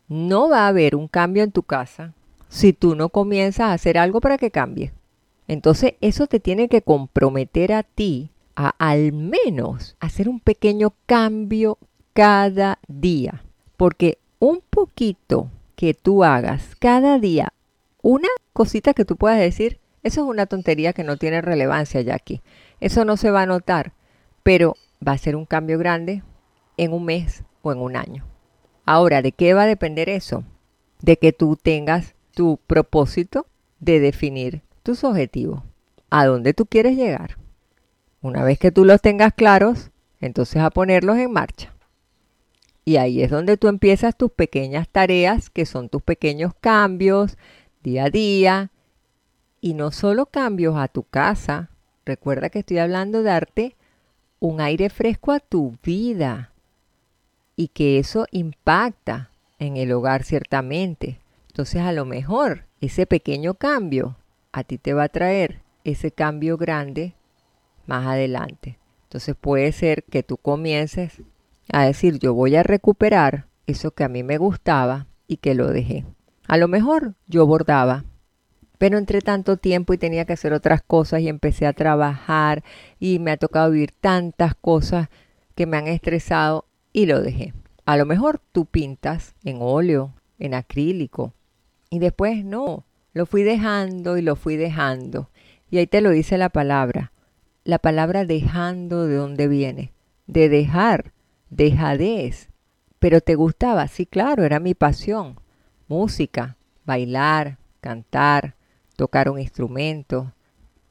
No 0.08 0.48
va 0.48 0.64
a 0.64 0.68
haber 0.68 0.94
un 0.94 1.08
cambio 1.08 1.42
en 1.42 1.52
tu 1.52 1.62
casa 1.62 2.14
si 2.48 2.72
tú 2.72 2.94
no 2.94 3.08
comienzas 3.08 3.66
a 3.66 3.72
hacer 3.72 3.98
algo 3.98 4.20
para 4.20 4.38
que 4.38 4.50
cambie. 4.50 4.92
Entonces 5.48 5.94
eso 6.00 6.26
te 6.26 6.40
tiene 6.40 6.68
que 6.68 6.82
comprometer 6.82 7.72
a 7.72 7.82
ti 7.82 8.30
a 8.56 8.74
al 8.78 9.12
menos 9.12 9.96
hacer 10.00 10.28
un 10.28 10.40
pequeño 10.40 10.94
cambio 11.06 11.78
cada 12.12 12.78
día. 12.88 13.44
Porque 13.76 14.18
un 14.38 14.62
poquito 14.68 15.50
que 15.76 15.94
tú 15.94 16.24
hagas 16.24 16.74
cada 16.78 17.18
día, 17.18 17.52
una 18.02 18.28
cosita 18.52 18.94
que 18.94 19.04
tú 19.04 19.16
puedas 19.16 19.38
decir, 19.38 19.78
eso 20.02 20.22
es 20.22 20.26
una 20.28 20.46
tontería 20.46 20.92
que 20.92 21.04
no 21.04 21.16
tiene 21.16 21.42
relevancia 21.42 22.00
ya 22.00 22.14
aquí. 22.14 22.40
Eso 22.80 23.04
no 23.04 23.16
se 23.16 23.30
va 23.30 23.42
a 23.42 23.46
notar, 23.46 23.92
pero 24.42 24.76
va 25.06 25.12
a 25.12 25.18
ser 25.18 25.36
un 25.36 25.44
cambio 25.44 25.78
grande 25.78 26.22
en 26.76 26.92
un 26.92 27.04
mes 27.04 27.44
o 27.62 27.72
en 27.72 27.78
un 27.78 27.96
año. 27.96 28.24
Ahora, 28.84 29.20
¿de 29.20 29.32
qué 29.32 29.52
va 29.52 29.64
a 29.64 29.66
depender 29.66 30.08
eso? 30.08 30.44
De 31.00 31.18
que 31.18 31.32
tú 31.32 31.56
tengas 31.56 32.14
tu 32.32 32.58
propósito 32.66 33.46
de 33.80 33.98
definir 34.00 34.62
tus 34.86 35.02
objetivos, 35.02 35.64
a 36.10 36.26
dónde 36.26 36.54
tú 36.54 36.64
quieres 36.64 36.96
llegar. 36.96 37.38
Una 38.22 38.44
vez 38.44 38.56
que 38.60 38.70
tú 38.70 38.84
los 38.84 39.02
tengas 39.02 39.34
claros, 39.34 39.90
entonces 40.20 40.62
a 40.62 40.70
ponerlos 40.70 41.18
en 41.18 41.32
marcha. 41.32 41.74
Y 42.84 42.96
ahí 42.98 43.20
es 43.20 43.32
donde 43.32 43.56
tú 43.56 43.66
empiezas 43.66 44.16
tus 44.16 44.30
pequeñas 44.30 44.88
tareas, 44.88 45.50
que 45.50 45.66
son 45.66 45.88
tus 45.88 46.02
pequeños 46.02 46.52
cambios 46.60 47.36
día 47.82 48.04
a 48.04 48.10
día. 48.10 48.70
Y 49.60 49.74
no 49.74 49.90
solo 49.90 50.26
cambios 50.26 50.76
a 50.76 50.86
tu 50.86 51.02
casa. 51.02 51.70
Recuerda 52.04 52.48
que 52.48 52.60
estoy 52.60 52.78
hablando 52.78 53.18
de 53.18 53.24
darte 53.24 53.76
un 54.38 54.60
aire 54.60 54.88
fresco 54.88 55.32
a 55.32 55.40
tu 55.40 55.76
vida 55.82 56.52
y 57.56 57.68
que 57.68 57.98
eso 57.98 58.26
impacta 58.30 59.32
en 59.58 59.76
el 59.78 59.90
hogar 59.90 60.22
ciertamente. 60.22 61.18
Entonces 61.48 61.82
a 61.82 61.90
lo 61.90 62.04
mejor 62.04 62.66
ese 62.80 63.04
pequeño 63.04 63.54
cambio 63.54 64.16
a 64.56 64.64
ti 64.64 64.78
te 64.78 64.94
va 64.94 65.04
a 65.04 65.08
traer 65.10 65.60
ese 65.84 66.10
cambio 66.12 66.56
grande 66.56 67.12
más 67.84 68.06
adelante. 68.06 68.78
Entonces 69.02 69.36
puede 69.38 69.70
ser 69.70 70.02
que 70.04 70.22
tú 70.22 70.38
comiences 70.38 71.20
a 71.70 71.84
decir 71.84 72.18
yo 72.18 72.32
voy 72.32 72.56
a 72.56 72.62
recuperar 72.62 73.48
eso 73.66 73.90
que 73.90 74.02
a 74.02 74.08
mí 74.08 74.22
me 74.22 74.38
gustaba 74.38 75.08
y 75.26 75.36
que 75.36 75.54
lo 75.54 75.68
dejé. 75.68 76.06
A 76.48 76.56
lo 76.56 76.68
mejor 76.68 77.16
yo 77.26 77.46
bordaba, 77.46 78.06
pero 78.78 78.96
entre 78.96 79.20
tanto 79.20 79.58
tiempo 79.58 79.92
y 79.92 79.98
tenía 79.98 80.24
que 80.24 80.32
hacer 80.32 80.54
otras 80.54 80.80
cosas 80.80 81.20
y 81.20 81.28
empecé 81.28 81.66
a 81.66 81.74
trabajar 81.74 82.64
y 82.98 83.18
me 83.18 83.32
ha 83.32 83.36
tocado 83.36 83.70
vivir 83.70 83.92
tantas 83.92 84.54
cosas 84.54 85.10
que 85.54 85.66
me 85.66 85.76
han 85.76 85.86
estresado 85.86 86.64
y 86.94 87.04
lo 87.04 87.20
dejé. 87.20 87.52
A 87.84 87.98
lo 87.98 88.06
mejor 88.06 88.40
tú 88.52 88.64
pintas 88.64 89.34
en 89.44 89.58
óleo, 89.60 90.14
en 90.38 90.54
acrílico, 90.54 91.34
y 91.90 91.98
después 91.98 92.42
no, 92.42 92.85
lo 93.16 93.24
fui 93.24 93.44
dejando 93.44 94.18
y 94.18 94.20
lo 94.20 94.36
fui 94.36 94.56
dejando. 94.56 95.30
Y 95.70 95.78
ahí 95.78 95.86
te 95.86 96.02
lo 96.02 96.10
dice 96.10 96.36
la 96.36 96.50
palabra. 96.50 97.12
La 97.64 97.78
palabra 97.78 98.26
dejando 98.26 99.06
de 99.06 99.16
dónde 99.16 99.48
viene. 99.48 99.94
De 100.26 100.50
dejar, 100.50 101.14
dejadez. 101.48 102.50
Pero 102.98 103.22
te 103.22 103.34
gustaba, 103.34 103.88
sí, 103.88 104.04
claro, 104.04 104.44
era 104.44 104.60
mi 104.60 104.74
pasión. 104.74 105.40
Música, 105.88 106.58
bailar, 106.84 107.56
cantar, 107.80 108.54
tocar 108.96 109.30
un 109.30 109.38
instrumento. 109.38 110.34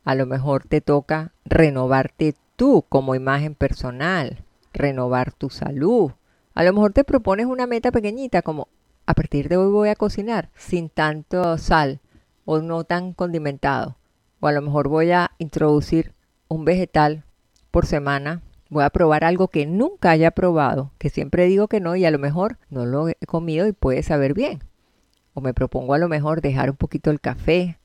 A 0.04 0.16
lo 0.16 0.26
mejor 0.26 0.64
te 0.64 0.82
toca 0.82 1.32
renovarte 1.46 2.34
tú 2.56 2.86
como 2.90 3.14
imagen 3.14 3.54
personal 3.54 4.44
renovar 4.74 5.32
tu 5.32 5.52
salud. 5.52 6.14
A 6.56 6.64
lo 6.64 6.74
mejor 6.74 6.92
te 6.92 7.04
propones 7.04 7.46
una 7.46 7.68
meta 7.68 7.92
pequeñita 7.92 8.42
como 8.42 8.68
a 9.06 9.14
partir 9.14 9.48
de 9.48 9.58
hoy 9.58 9.72
voy 9.72 9.90
a 9.90 9.96
cocinar 9.96 10.50
sin 10.56 10.90
tanto 10.90 11.60
sal 11.60 12.00
o 12.46 12.60
no 12.60 12.84
tan 12.84 13.14
condimentado. 13.14 13.98
O 14.40 14.48
a 14.48 14.52
lo 14.52 14.62
mejor 14.62 14.88
voy 14.88 15.12
a 15.12 15.32
introducir 15.38 16.14
un 16.48 16.66
vegetal 16.66 17.24
por 17.72 17.86
semana. 17.86 18.42
Voy 18.70 18.84
a 18.84 18.90
probar 18.90 19.24
algo 19.24 19.50
que 19.50 19.66
nunca 19.66 20.12
haya 20.12 20.32
probado, 20.32 20.92
que 20.98 21.10
siempre 21.10 21.46
digo 21.46 21.68
que 21.68 21.80
no 21.80 21.96
y 21.96 22.06
a 22.06 22.12
lo 22.12 22.20
mejor 22.20 22.58
no 22.70 22.86
lo 22.86 23.10
he 23.10 23.16
comido 23.28 23.68
y 23.68 23.74
puede 23.74 24.04
saber 24.04 24.34
bien. 24.34 24.64
O 25.34 25.42
me 25.42 25.54
propongo 25.54 25.94
a 25.94 25.98
lo 25.98 26.08
mejor 26.08 26.42
dejar 26.42 26.70
un 26.70 26.78
poquito 26.78 27.12
el 27.12 27.20
café 27.20 27.78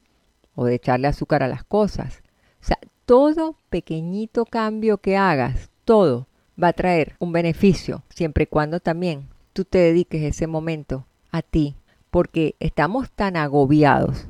o 0.55 0.65
de 0.65 0.75
echarle 0.75 1.09
azúcar 1.09 1.43
a 1.43 1.49
las 1.49 1.65
cosas. 1.65 2.23
O 2.63 2.65
sea, 2.65 2.79
todo 3.07 3.57
pequeñito 3.71 4.45
cambio 4.45 4.99
que 4.99 5.17
hagas, 5.17 5.71
todo, 5.85 6.29
va 6.63 6.69
a 6.69 6.73
traer 6.73 7.17
un 7.19 7.33
beneficio 7.33 8.03
siempre 8.11 8.45
y 8.45 8.47
cuando 8.47 8.81
también 8.81 9.29
tú 9.53 9.65
te 9.65 9.79
dediques 9.79 10.23
ese 10.23 10.47
momento 10.47 11.07
a 11.33 11.43
ti, 11.43 11.77
porque 12.11 12.55
estamos 12.61 13.11
tan 13.11 13.37
agobiados, 13.37 14.29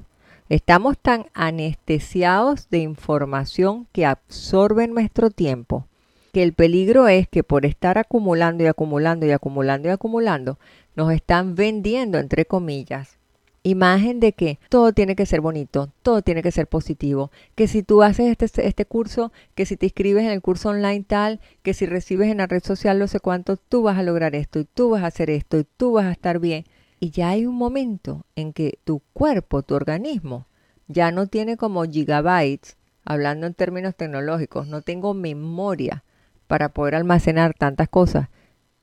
estamos 0.50 0.98
tan 0.98 1.26
anestesiados 1.32 2.68
de 2.70 2.78
información 2.78 3.86
que 3.92 4.04
absorbe 4.04 4.88
nuestro 4.88 5.30
tiempo, 5.30 5.86
que 6.32 6.42
el 6.42 6.54
peligro 6.54 7.06
es 7.06 7.28
que 7.28 7.44
por 7.44 7.64
estar 7.64 7.98
acumulando 7.98 8.64
y 8.64 8.66
acumulando 8.66 9.24
y 9.26 9.30
acumulando 9.30 9.88
y 9.88 9.92
acumulando, 9.92 10.58
nos 10.96 11.12
están 11.12 11.54
vendiendo, 11.54 12.18
entre 12.18 12.46
comillas, 12.46 13.16
imagen 13.62 14.18
de 14.18 14.32
que 14.32 14.58
todo 14.68 14.92
tiene 14.92 15.14
que 15.14 15.24
ser 15.24 15.40
bonito, 15.40 15.92
todo 16.02 16.20
tiene 16.20 16.42
que 16.42 16.50
ser 16.50 16.66
positivo, 16.66 17.30
que 17.54 17.68
si 17.68 17.84
tú 17.84 18.02
haces 18.02 18.36
este, 18.36 18.66
este 18.66 18.84
curso, 18.84 19.32
que 19.54 19.66
si 19.66 19.76
te 19.76 19.86
inscribes 19.86 20.24
en 20.24 20.30
el 20.30 20.42
curso 20.42 20.70
online 20.70 21.04
tal, 21.06 21.38
que 21.62 21.74
si 21.74 21.86
recibes 21.86 22.28
en 22.28 22.38
la 22.38 22.48
red 22.48 22.64
social 22.64 22.98
no 22.98 23.06
sé 23.06 23.20
cuánto, 23.20 23.56
tú 23.56 23.82
vas 23.82 23.98
a 23.98 24.02
lograr 24.02 24.34
esto 24.34 24.58
y 24.58 24.64
tú 24.64 24.90
vas 24.90 25.04
a 25.04 25.08
hacer 25.08 25.30
esto 25.30 25.60
y 25.60 25.66
tú 25.76 25.92
vas 25.92 26.06
a 26.06 26.12
estar 26.12 26.40
bien. 26.40 26.64
Y 27.00 27.10
ya 27.10 27.30
hay 27.30 27.46
un 27.46 27.56
momento 27.56 28.26
en 28.36 28.52
que 28.52 28.78
tu 28.84 29.00
cuerpo, 29.14 29.62
tu 29.62 29.74
organismo, 29.74 30.46
ya 30.86 31.10
no 31.10 31.26
tiene 31.26 31.56
como 31.56 31.84
gigabytes, 31.84 32.76
hablando 33.04 33.46
en 33.46 33.54
términos 33.54 33.96
tecnológicos, 33.96 34.66
no 34.66 34.82
tengo 34.82 35.14
memoria 35.14 36.04
para 36.46 36.68
poder 36.68 36.94
almacenar 36.94 37.54
tantas 37.54 37.88
cosas. 37.88 38.28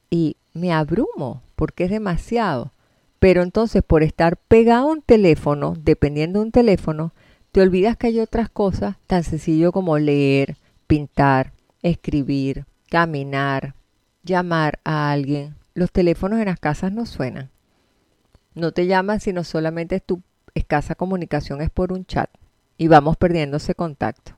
Y 0.09 0.37
me 0.53 0.73
abrumo 0.73 1.43
porque 1.55 1.83
es 1.83 1.91
demasiado. 1.91 2.71
Pero 3.19 3.43
entonces 3.43 3.83
por 3.83 4.03
estar 4.03 4.37
pegado 4.37 4.87
a 4.87 4.91
un 4.91 5.01
teléfono, 5.01 5.75
dependiendo 5.79 6.39
de 6.39 6.45
un 6.45 6.51
teléfono, 6.51 7.13
te 7.51 7.61
olvidas 7.61 7.97
que 7.97 8.07
hay 8.07 8.19
otras 8.19 8.49
cosas 8.49 8.95
tan 9.05 9.23
sencillo 9.23 9.71
como 9.71 9.97
leer, 9.99 10.57
pintar, 10.87 11.53
escribir, 11.81 12.65
caminar, 12.89 13.75
llamar 14.23 14.79
a 14.83 15.11
alguien. 15.11 15.55
Los 15.73 15.91
teléfonos 15.91 16.39
en 16.39 16.45
las 16.45 16.59
casas 16.59 16.91
no 16.91 17.05
suenan. 17.05 17.49
No 18.57 18.71
te 18.71 18.87
llaman 18.87 19.19
sino 19.19 19.43
solamente 19.43 19.99
tu 19.99 20.23
escasa 20.55 20.95
comunicación 20.95 21.61
es 21.61 21.69
por 21.69 21.93
un 21.93 22.07
chat 22.07 22.27
y 22.75 22.87
vamos 22.87 23.15
perdiendo 23.15 23.57
ese 23.57 23.75
contacto. 23.75 24.31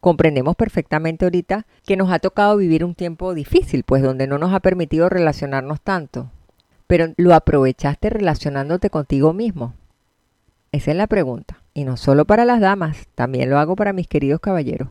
Comprendemos 0.00 0.56
perfectamente 0.56 1.24
ahorita 1.24 1.64
que 1.86 1.96
nos 1.96 2.10
ha 2.10 2.18
tocado 2.18 2.56
vivir 2.56 2.84
un 2.84 2.96
tiempo 2.96 3.34
difícil, 3.34 3.84
pues 3.84 4.02
donde 4.02 4.26
no 4.26 4.38
nos 4.38 4.52
ha 4.52 4.58
permitido 4.58 5.08
relacionarnos 5.08 5.80
tanto, 5.80 6.32
pero 6.88 7.14
lo 7.16 7.32
aprovechaste 7.32 8.10
relacionándote 8.10 8.90
contigo 8.90 9.32
mismo. 9.32 9.74
Esa 10.72 10.90
es 10.90 10.96
la 10.96 11.06
pregunta. 11.06 11.62
Y 11.74 11.84
no 11.84 11.96
solo 11.96 12.24
para 12.24 12.44
las 12.44 12.60
damas, 12.60 13.06
también 13.14 13.50
lo 13.50 13.58
hago 13.58 13.76
para 13.76 13.92
mis 13.92 14.08
queridos 14.08 14.40
caballeros. 14.40 14.88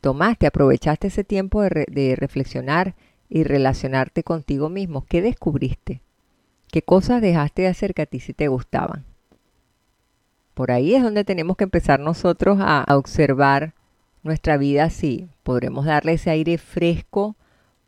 Tomaste, 0.00 0.48
aprovechaste 0.48 1.06
ese 1.06 1.22
tiempo 1.22 1.62
de, 1.62 2.16
reflexionar 2.18 2.96
y 3.28 3.44
relacionarte 3.44 4.24
contigo 4.24 4.68
mismo. 4.70 5.06
¿Qué 5.08 5.22
descubriste? 5.22 6.02
¿Qué 6.70 6.82
cosas 6.82 7.20
dejaste 7.20 7.62
de 7.62 7.68
hacer 7.68 7.94
que 7.94 8.02
a 8.02 8.06
ti 8.06 8.20
sí 8.20 8.32
te 8.32 8.46
gustaban? 8.46 9.04
Por 10.54 10.70
ahí 10.70 10.94
es 10.94 11.02
donde 11.02 11.24
tenemos 11.24 11.56
que 11.56 11.64
empezar 11.64 11.98
nosotros 11.98 12.58
a, 12.60 12.84
observar 12.94 13.74
nuestra 14.22 14.56
vida 14.56 14.90
si 14.90 15.28
podremos 15.42 15.86
darle 15.86 16.12
ese 16.12 16.30
aire 16.30 16.58
fresco 16.58 17.34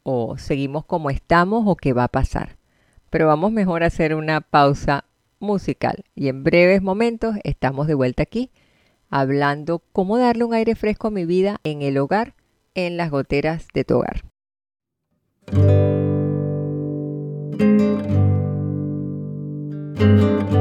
o 0.03 0.37
seguimos 0.37 0.85
como 0.85 1.11
estamos 1.11 1.65
o 1.67 1.77
qué 1.77 1.93
va 1.93 2.05
a 2.05 2.09
pasar. 2.09 2.57
Pero 3.11 3.27
vamos 3.27 3.53
mejor 3.53 3.85
a 3.85 3.87
hacer 3.87 4.15
una 4.15 4.41
pausa 4.41 5.05
musical 5.39 6.05
y 6.15 6.29
en 6.29 6.43
breves 6.43 6.83
momentos 6.83 7.37
estamos 7.45 7.87
de 7.87 7.95
vuelta 7.95 8.23
aquí 8.23 8.51
hablando 9.11 9.83
cómo 9.93 10.17
darle 10.19 10.45
un 10.45 10.55
aire 10.55 10.75
fresco 10.75 11.09
a 11.09 11.11
mi 11.11 11.27
vida 11.27 11.61
en 11.62 11.83
el 11.83 11.99
hogar, 11.99 12.35
en 12.75 12.97
las 12.97 13.11
goteras 13.11 13.69
de 13.75 13.85
tu 13.85 13.99
hogar. 13.99 14.23
Música 20.03 20.53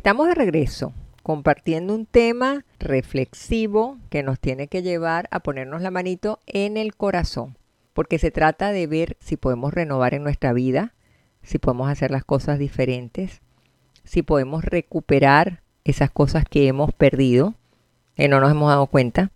Estamos 0.00 0.28
de 0.28 0.34
regreso 0.34 0.94
compartiendo 1.22 1.94
un 1.94 2.06
tema 2.06 2.64
reflexivo 2.78 3.98
que 4.08 4.22
nos 4.22 4.40
tiene 4.40 4.66
que 4.66 4.80
llevar 4.80 5.28
a 5.30 5.40
ponernos 5.40 5.82
la 5.82 5.90
manito 5.90 6.38
en 6.46 6.78
el 6.78 6.96
corazón, 6.96 7.58
porque 7.92 8.18
se 8.18 8.30
trata 8.30 8.72
de 8.72 8.86
ver 8.86 9.18
si 9.20 9.36
podemos 9.36 9.74
renovar 9.74 10.14
en 10.14 10.22
nuestra 10.22 10.54
vida, 10.54 10.94
si 11.42 11.58
podemos 11.58 11.90
hacer 11.90 12.10
las 12.10 12.24
cosas 12.24 12.58
diferentes, 12.58 13.42
si 14.02 14.22
podemos 14.22 14.64
recuperar 14.64 15.60
esas 15.84 16.10
cosas 16.10 16.46
que 16.48 16.66
hemos 16.66 16.94
perdido, 16.94 17.52
que 18.16 18.26
no 18.26 18.40
nos 18.40 18.52
hemos 18.52 18.70
dado 18.70 18.86
cuenta, 18.86 19.32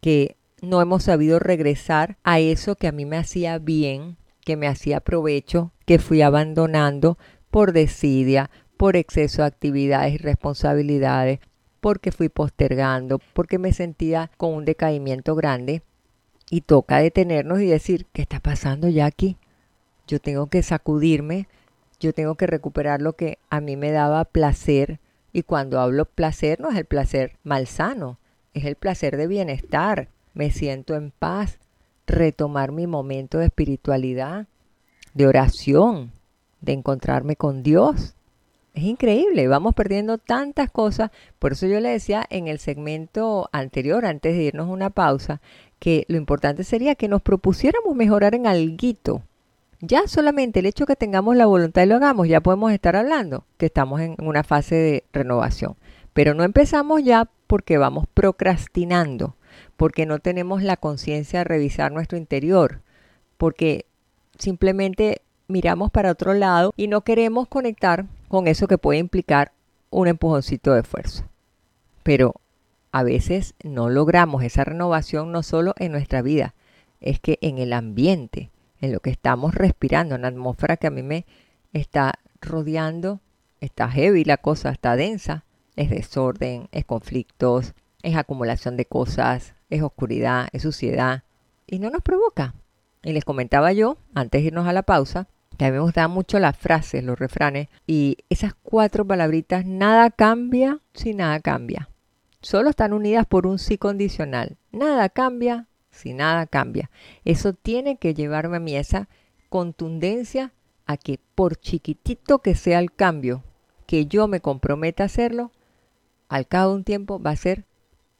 que 0.00 0.36
no 0.62 0.80
hemos 0.80 1.02
sabido 1.02 1.40
regresar 1.40 2.18
a 2.22 2.38
eso 2.38 2.76
que 2.76 2.86
a 2.86 2.92
mí 2.92 3.04
me 3.04 3.16
hacía 3.16 3.58
bien, 3.58 4.16
que 4.44 4.56
me 4.56 4.68
hacía 4.68 5.00
provecho, 5.00 5.72
que 5.86 5.98
fui 5.98 6.22
abandonando 6.22 7.18
por 7.50 7.72
desidia, 7.72 8.50
por 8.76 8.96
exceso 8.96 9.42
de 9.42 9.48
actividades 9.48 10.14
y 10.14 10.18
responsabilidades, 10.18 11.40
porque 11.80 12.12
fui 12.12 12.28
postergando, 12.28 13.20
porque 13.34 13.58
me 13.58 13.72
sentía 13.72 14.30
con 14.36 14.54
un 14.54 14.64
decaimiento 14.64 15.34
grande. 15.34 15.82
Y 16.50 16.62
toca 16.62 16.98
detenernos 16.98 17.60
y 17.60 17.66
decir, 17.66 18.06
¿qué 18.12 18.22
está 18.22 18.40
pasando 18.40 18.88
ya 18.88 19.06
aquí? 19.06 19.36
Yo 20.06 20.18
tengo 20.20 20.46
que 20.48 20.62
sacudirme, 20.62 21.48
yo 22.00 22.12
tengo 22.12 22.34
que 22.34 22.46
recuperar 22.46 23.00
lo 23.00 23.14
que 23.14 23.38
a 23.50 23.60
mí 23.60 23.76
me 23.76 23.90
daba 23.90 24.24
placer. 24.24 25.00
Y 25.32 25.42
cuando 25.42 25.80
hablo 25.80 26.04
placer 26.04 26.60
no 26.60 26.70
es 26.70 26.76
el 26.76 26.84
placer 26.84 27.38
malsano, 27.42 28.18
es 28.52 28.64
el 28.64 28.76
placer 28.76 29.16
de 29.16 29.26
bienestar. 29.26 30.08
Me 30.34 30.50
siento 30.50 30.94
en 30.94 31.10
paz, 31.10 31.58
retomar 32.06 32.72
mi 32.72 32.86
momento 32.86 33.38
de 33.38 33.46
espiritualidad, 33.46 34.46
de 35.14 35.26
oración, 35.26 36.12
de 36.60 36.72
encontrarme 36.72 37.36
con 37.36 37.62
Dios. 37.62 38.13
Es 38.74 38.82
increíble, 38.82 39.46
vamos 39.46 39.72
perdiendo 39.74 40.18
tantas 40.18 40.68
cosas. 40.68 41.12
Por 41.38 41.52
eso 41.52 41.68
yo 41.68 41.78
le 41.78 41.90
decía 41.90 42.26
en 42.28 42.48
el 42.48 42.58
segmento 42.58 43.48
anterior, 43.52 44.04
antes 44.04 44.36
de 44.36 44.42
irnos 44.42 44.68
una 44.68 44.90
pausa, 44.90 45.40
que 45.78 46.04
lo 46.08 46.16
importante 46.16 46.64
sería 46.64 46.96
que 46.96 47.06
nos 47.06 47.22
propusiéramos 47.22 47.94
mejorar 47.94 48.34
en 48.34 48.48
algo. 48.48 49.22
Ya 49.80 50.08
solamente 50.08 50.58
el 50.58 50.66
hecho 50.66 50.86
que 50.86 50.96
tengamos 50.96 51.36
la 51.36 51.46
voluntad 51.46 51.82
y 51.84 51.86
lo 51.86 51.96
hagamos, 51.96 52.26
ya 52.26 52.40
podemos 52.40 52.72
estar 52.72 52.96
hablando 52.96 53.44
que 53.58 53.66
estamos 53.66 54.00
en 54.00 54.16
una 54.18 54.42
fase 54.42 54.74
de 54.74 55.04
renovación. 55.12 55.76
Pero 56.12 56.34
no 56.34 56.42
empezamos 56.42 57.04
ya 57.04 57.28
porque 57.46 57.78
vamos 57.78 58.06
procrastinando, 58.12 59.36
porque 59.76 60.04
no 60.04 60.18
tenemos 60.18 60.64
la 60.64 60.76
conciencia 60.76 61.40
de 61.40 61.44
revisar 61.44 61.92
nuestro 61.92 62.18
interior, 62.18 62.80
porque 63.36 63.86
simplemente 64.38 65.20
miramos 65.48 65.90
para 65.90 66.10
otro 66.10 66.34
lado 66.34 66.72
y 66.76 66.88
no 66.88 67.02
queremos 67.02 67.48
conectar 67.48 68.06
con 68.28 68.46
eso 68.46 68.66
que 68.66 68.78
puede 68.78 68.98
implicar 68.98 69.52
un 69.90 70.08
empujoncito 70.08 70.72
de 70.72 70.80
esfuerzo. 70.80 71.24
Pero 72.02 72.34
a 72.92 73.02
veces 73.02 73.54
no 73.62 73.90
logramos 73.90 74.42
esa 74.42 74.64
renovación 74.64 75.32
no 75.32 75.42
solo 75.42 75.74
en 75.78 75.92
nuestra 75.92 76.22
vida, 76.22 76.54
es 77.00 77.20
que 77.20 77.38
en 77.42 77.58
el 77.58 77.72
ambiente, 77.72 78.50
en 78.80 78.92
lo 78.92 79.00
que 79.00 79.10
estamos 79.10 79.54
respirando, 79.54 80.14
en 80.14 80.22
la 80.22 80.28
atmósfera 80.28 80.76
que 80.76 80.86
a 80.86 80.90
mí 80.90 81.02
me 81.02 81.26
está 81.72 82.14
rodeando, 82.40 83.20
está 83.60 83.88
heavy 83.90 84.24
la 84.24 84.36
cosa, 84.36 84.70
está 84.70 84.96
densa, 84.96 85.44
es 85.76 85.90
desorden, 85.90 86.68
es 86.72 86.84
conflictos, 86.84 87.74
es 88.02 88.16
acumulación 88.16 88.76
de 88.76 88.84
cosas, 88.84 89.54
es 89.70 89.82
oscuridad, 89.82 90.48
es 90.52 90.62
suciedad, 90.62 91.24
y 91.66 91.78
no 91.78 91.90
nos 91.90 92.02
provoca. 92.02 92.54
Y 93.02 93.12
les 93.12 93.24
comentaba 93.24 93.72
yo, 93.72 93.98
antes 94.14 94.42
de 94.42 94.48
irnos 94.48 94.66
a 94.66 94.72
la 94.72 94.82
pausa, 94.82 95.26
mí 95.58 95.70
me 95.70 95.80
gustaban 95.80 96.10
mucho 96.10 96.38
las 96.38 96.56
frases, 96.56 97.04
los 97.04 97.18
refranes, 97.18 97.68
y 97.86 98.18
esas 98.28 98.54
cuatro 98.54 99.06
palabritas, 99.06 99.64
nada 99.64 100.10
cambia 100.10 100.80
si 100.92 101.14
nada 101.14 101.40
cambia. 101.40 101.88
Solo 102.40 102.70
están 102.70 102.92
unidas 102.92 103.26
por 103.26 103.46
un 103.46 103.58
sí 103.58 103.78
condicional. 103.78 104.58
Nada 104.70 105.08
cambia 105.08 105.66
si 105.90 106.12
nada 106.12 106.46
cambia. 106.46 106.90
Eso 107.24 107.54
tiene 107.54 107.96
que 107.96 108.12
llevarme 108.12 108.58
a 108.58 108.60
mí 108.60 108.76
esa 108.76 109.08
contundencia 109.48 110.52
a 110.84 110.96
que 110.96 111.18
por 111.34 111.56
chiquitito 111.56 112.40
que 112.40 112.54
sea 112.54 112.80
el 112.80 112.92
cambio, 112.92 113.42
que 113.86 114.06
yo 114.06 114.28
me 114.28 114.40
comprometa 114.40 115.04
a 115.04 115.06
hacerlo, 115.06 115.52
al 116.28 116.46
cabo 116.46 116.72
de 116.72 116.76
un 116.76 116.84
tiempo 116.84 117.20
va 117.20 117.30
a 117.30 117.36
ser 117.36 117.64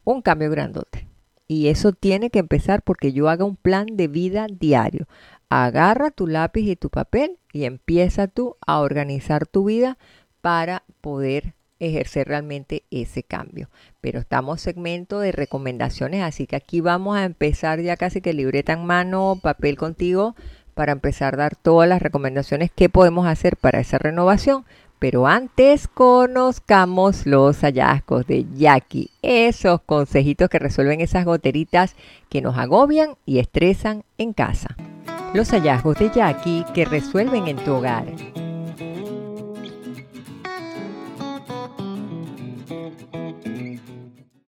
un 0.03 0.21
cambio 0.21 0.49
grandote. 0.49 1.07
Y 1.47 1.67
eso 1.67 1.91
tiene 1.91 2.31
que 2.31 2.39
empezar 2.39 2.81
porque 2.81 3.13
yo 3.13 3.29
haga 3.29 3.45
un 3.45 3.55
plan 3.55 3.85
de 3.91 4.07
vida 4.07 4.47
diario 4.49 5.07
agarra 5.49 6.11
tu 6.11 6.27
lápiz 6.27 6.61
y 6.61 6.75
tu 6.75 6.89
papel 6.89 7.37
y 7.51 7.65
empieza 7.65 8.27
tú 8.27 8.57
a 8.65 8.79
organizar 8.79 9.47
tu 9.47 9.65
vida 9.65 9.97
para 10.41 10.83
poder 11.01 11.53
ejercer 11.79 12.27
realmente 12.27 12.83
ese 12.91 13.23
cambio. 13.23 13.69
Pero 14.01 14.19
estamos 14.19 14.61
segmento 14.61 15.19
de 15.19 15.31
recomendaciones, 15.31 16.23
así 16.23 16.47
que 16.47 16.55
aquí 16.55 16.81
vamos 16.81 17.17
a 17.17 17.25
empezar 17.25 17.81
ya 17.81 17.97
casi 17.97 18.21
que 18.21 18.33
libreta 18.33 18.73
en 18.73 18.85
mano, 18.85 19.39
papel 19.41 19.77
contigo, 19.77 20.35
para 20.73 20.91
empezar 20.91 21.35
a 21.35 21.37
dar 21.37 21.55
todas 21.55 21.87
las 21.87 22.01
recomendaciones 22.01 22.69
que 22.69 22.89
podemos 22.89 23.27
hacer 23.27 23.57
para 23.57 23.79
esa 23.79 23.97
renovación. 23.97 24.65
Pero 24.99 25.27
antes 25.27 25.87
conozcamos 25.87 27.25
los 27.25 27.61
hallazgos 27.61 28.25
de 28.27 28.45
Jackie, 28.55 29.11
esos 29.21 29.81
consejitos 29.81 30.49
que 30.49 30.59
resuelven 30.59 31.01
esas 31.01 31.25
goteritas 31.25 31.95
que 32.29 32.41
nos 32.41 32.57
agobian 32.57 33.15
y 33.25 33.39
estresan 33.39 34.03
en 34.17 34.33
casa. 34.33 34.75
Los 35.35 35.49
hallazgos 35.49 35.97
de 35.99 36.09
Jackie 36.11 36.63
que 36.73 36.85
resuelven 36.85 37.49
en 37.49 37.57
tu 37.57 37.73
hogar. 37.73 38.05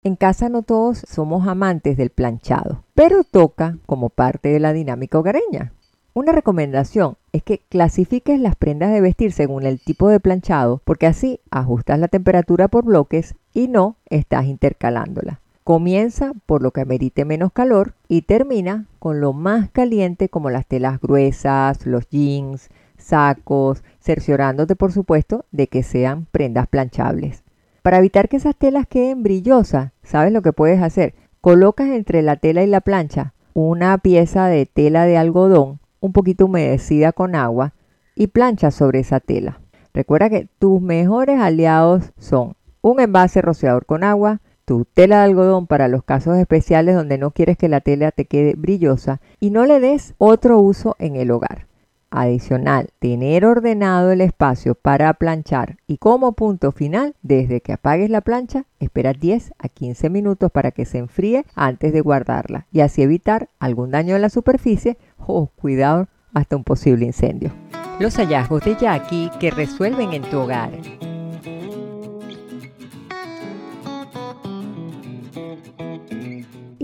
En 0.02 0.16
casa 0.16 0.48
no 0.48 0.62
todos 0.62 1.04
somos 1.06 1.46
amantes 1.46 1.98
del 1.98 2.08
planchado, 2.08 2.84
pero 2.94 3.24
toca 3.24 3.76
como 3.84 4.08
parte 4.08 4.48
de 4.48 4.58
la 4.58 4.72
dinámica 4.72 5.18
hogareña. 5.18 5.74
Una 6.14 6.32
recomendación 6.32 7.18
es 7.32 7.42
que 7.42 7.58
clasifiques 7.58 8.40
las 8.40 8.56
prendas 8.56 8.90
de 8.90 9.02
vestir 9.02 9.32
según 9.32 9.66
el 9.66 9.80
tipo 9.80 10.08
de 10.08 10.18
planchado, 10.18 10.80
porque 10.86 11.06
así 11.06 11.40
ajustas 11.50 11.98
la 11.98 12.08
temperatura 12.08 12.68
por 12.68 12.86
bloques 12.86 13.34
y 13.52 13.68
no 13.68 13.96
estás 14.06 14.46
intercalándola. 14.46 15.39
Comienza 15.70 16.32
por 16.46 16.62
lo 16.62 16.72
que 16.72 16.80
amerite 16.80 17.24
menos 17.24 17.52
calor 17.52 17.94
y 18.08 18.22
termina 18.22 18.86
con 18.98 19.20
lo 19.20 19.32
más 19.32 19.70
caliente 19.70 20.28
como 20.28 20.50
las 20.50 20.66
telas 20.66 21.00
gruesas, 21.00 21.86
los 21.86 22.08
jeans, 22.08 22.70
sacos, 22.98 23.84
cerciorándote 24.00 24.74
por 24.74 24.90
supuesto 24.90 25.44
de 25.52 25.68
que 25.68 25.84
sean 25.84 26.26
prendas 26.32 26.66
planchables. 26.66 27.44
Para 27.82 27.98
evitar 27.98 28.28
que 28.28 28.38
esas 28.38 28.56
telas 28.56 28.88
queden 28.88 29.22
brillosas, 29.22 29.92
¿sabes 30.02 30.32
lo 30.32 30.42
que 30.42 30.52
puedes 30.52 30.82
hacer? 30.82 31.14
Colocas 31.40 31.90
entre 31.90 32.22
la 32.22 32.34
tela 32.34 32.64
y 32.64 32.66
la 32.66 32.80
plancha 32.80 33.32
una 33.54 33.96
pieza 33.98 34.48
de 34.48 34.66
tela 34.66 35.06
de 35.06 35.18
algodón 35.18 35.78
un 36.00 36.12
poquito 36.12 36.46
humedecida 36.46 37.12
con 37.12 37.36
agua 37.36 37.74
y 38.16 38.26
planchas 38.26 38.74
sobre 38.74 38.98
esa 38.98 39.20
tela. 39.20 39.60
Recuerda 39.94 40.30
que 40.30 40.48
tus 40.58 40.82
mejores 40.82 41.38
aliados 41.38 42.12
son 42.18 42.56
un 42.82 42.98
envase 42.98 43.40
rociador 43.40 43.86
con 43.86 44.02
agua, 44.02 44.40
tu 44.70 44.84
tela 44.84 45.16
de 45.16 45.24
algodón 45.24 45.66
para 45.66 45.88
los 45.88 46.04
casos 46.04 46.38
especiales 46.38 46.94
donde 46.94 47.18
no 47.18 47.32
quieres 47.32 47.56
que 47.56 47.68
la 47.68 47.80
tela 47.80 48.12
te 48.12 48.26
quede 48.26 48.54
brillosa 48.56 49.20
y 49.40 49.50
no 49.50 49.66
le 49.66 49.80
des 49.80 50.14
otro 50.16 50.60
uso 50.60 50.94
en 51.00 51.16
el 51.16 51.32
hogar. 51.32 51.66
Adicional, 52.08 52.90
tener 53.00 53.44
ordenado 53.44 54.12
el 54.12 54.20
espacio 54.20 54.76
para 54.76 55.12
planchar 55.14 55.78
y 55.88 55.98
como 55.98 56.34
punto 56.34 56.70
final, 56.70 57.16
desde 57.20 57.60
que 57.62 57.72
apagues 57.72 58.10
la 58.10 58.20
plancha, 58.20 58.64
espera 58.78 59.12
10 59.12 59.54
a 59.58 59.68
15 59.68 60.08
minutos 60.08 60.52
para 60.52 60.70
que 60.70 60.84
se 60.84 60.98
enfríe 60.98 61.44
antes 61.56 61.92
de 61.92 62.00
guardarla 62.00 62.68
y 62.70 62.78
así 62.78 63.02
evitar 63.02 63.48
algún 63.58 63.90
daño 63.90 64.14
en 64.14 64.22
la 64.22 64.30
superficie 64.30 64.98
o 65.18 65.48
cuidado 65.48 66.06
hasta 66.32 66.54
un 66.54 66.62
posible 66.62 67.06
incendio. 67.06 67.50
Los 67.98 68.18
hallazgos 68.18 68.62
de 68.62 68.76
Jackie 68.76 69.32
que 69.40 69.50
resuelven 69.50 70.12
en 70.12 70.22
tu 70.22 70.38
hogar. 70.38 70.70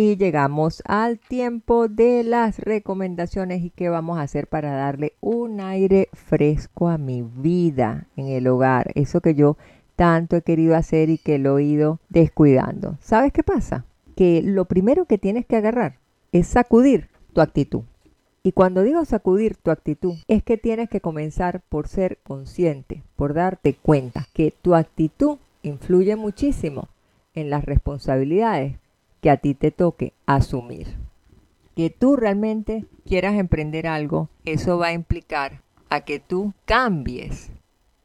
Y 0.07 0.16
llegamos 0.16 0.85
al 0.87 1.19
tiempo 1.19 1.88
de 1.88 2.23
las 2.23 2.61
recomendaciones 2.61 3.64
y 3.64 3.71
qué 3.71 3.88
vamos 3.88 4.19
a 4.19 4.23
hacer 4.23 4.47
para 4.47 4.71
darle 4.71 5.14
un 5.21 5.61
aire 5.61 6.11
fresco 6.12 6.88
a 6.88 6.97
mi 6.97 7.23
vida 7.23 8.07
en 8.14 8.29
el 8.29 8.47
hogar. 8.47 8.92
Eso 8.95 9.21
que 9.21 9.35
yo 9.35 9.57
tanto 9.97 10.37
he 10.37 10.42
querido 10.42 10.77
hacer 10.77 11.11
y 11.11 11.19
que 11.19 11.40
lo 11.40 11.59
he 11.59 11.64
ido 11.64 11.99
descuidando. 12.09 12.97
¿Sabes 13.01 13.33
qué 13.33 13.42
pasa? 13.42 13.85
Que 14.14 14.42
lo 14.45 14.66
primero 14.66 15.07
que 15.07 15.19
tienes 15.19 15.45
que 15.45 15.57
agarrar 15.57 15.97
es 16.31 16.47
sacudir 16.47 17.09
tu 17.33 17.40
actitud. 17.40 17.83
Y 18.45 18.53
cuando 18.53 18.85
digo 18.85 19.05
sacudir 19.05 19.57
tu 19.57 19.73
actitud, 19.73 20.14
es 20.29 20.45
que 20.45 20.57
tienes 20.57 20.88
que 20.88 21.01
comenzar 21.01 21.62
por 21.69 21.88
ser 21.88 22.19
consciente, 22.23 23.03
por 23.16 23.35
darte 23.35 23.75
cuenta 23.75 24.29
que 24.33 24.55
tu 24.62 24.77
actitud 24.77 25.38
influye 25.64 26.14
muchísimo 26.14 26.90
en 27.35 27.51
las 27.51 27.64
responsabilidades 27.64 28.77
que 29.27 29.31
a 29.31 29.39
ti 29.39 29.55
te 29.55 29.73
toque 29.73 30.12
asumir. 30.25 30.87
Que 31.75 31.91
tú 31.91 32.15
realmente 32.15 32.85
quieras 33.05 33.35
emprender 33.35 33.89
algo, 33.89 34.29
eso 34.45 34.79
va 34.79 34.87
a 34.87 34.93
implicar 34.93 35.62
a 35.91 36.03
que 36.03 36.21
tú 36.21 36.53
cambies 36.65 37.51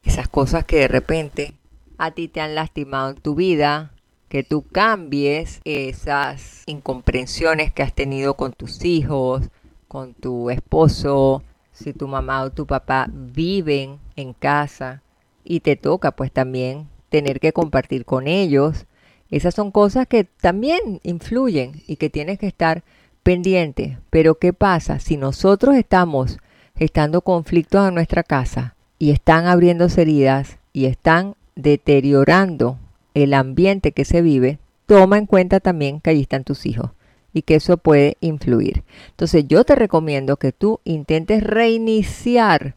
esas 0.02 0.26
cosas 0.26 0.64
que 0.64 0.78
de 0.78 0.88
repente 0.88 1.54
a 1.96 2.10
ti 2.10 2.26
te 2.26 2.40
han 2.40 2.56
lastimado 2.56 3.10
en 3.10 3.20
tu 3.20 3.36
vida, 3.36 3.92
que 4.28 4.42
tú 4.42 4.64
cambies 4.66 5.60
esas 5.62 6.64
incomprensiones 6.66 7.72
que 7.72 7.84
has 7.84 7.94
tenido 7.94 8.34
con 8.34 8.52
tus 8.52 8.84
hijos, 8.84 9.48
con 9.86 10.14
tu 10.14 10.50
esposo, 10.50 11.44
si 11.70 11.92
tu 11.92 12.08
mamá 12.08 12.42
o 12.42 12.50
tu 12.50 12.66
papá 12.66 13.06
viven 13.08 14.00
en 14.16 14.32
casa 14.32 15.02
y 15.44 15.60
te 15.60 15.76
toca 15.76 16.10
pues 16.10 16.32
también 16.32 16.88
tener 17.10 17.38
que 17.38 17.52
compartir 17.52 18.04
con 18.04 18.26
ellos 18.26 18.86
esas 19.32 19.54
son 19.54 19.70
cosas 19.70 20.06
que 20.06 20.24
también 20.24 21.00
influyen 21.02 21.82
y 21.86 21.96
que 21.96 22.10
tienes 22.10 22.38
que 22.38 22.46
estar 22.46 22.84
pendiente. 23.22 23.98
Pero 24.10 24.34
¿qué 24.34 24.52
pasa 24.52 24.98
si 24.98 25.16
nosotros 25.16 25.74
estamos 25.74 26.38
estando 26.76 27.22
conflictos 27.22 27.88
en 27.88 27.94
nuestra 27.94 28.24
casa 28.24 28.76
y 28.98 29.10
están 29.10 29.46
abriéndose 29.46 30.02
heridas 30.02 30.58
y 30.74 30.84
están 30.84 31.34
deteriorando 31.56 32.78
el 33.14 33.32
ambiente 33.32 33.92
que 33.92 34.04
se 34.04 34.20
vive? 34.20 34.58
Toma 34.84 35.16
en 35.16 35.24
cuenta 35.24 35.60
también 35.60 36.02
que 36.02 36.10
allí 36.10 36.20
están 36.20 36.44
tus 36.44 36.66
hijos 36.66 36.90
y 37.32 37.40
que 37.40 37.54
eso 37.54 37.78
puede 37.78 38.18
influir. 38.20 38.84
Entonces 39.12 39.46
yo 39.48 39.64
te 39.64 39.76
recomiendo 39.76 40.36
que 40.36 40.52
tú 40.52 40.80
intentes 40.84 41.42
reiniciar, 41.42 42.74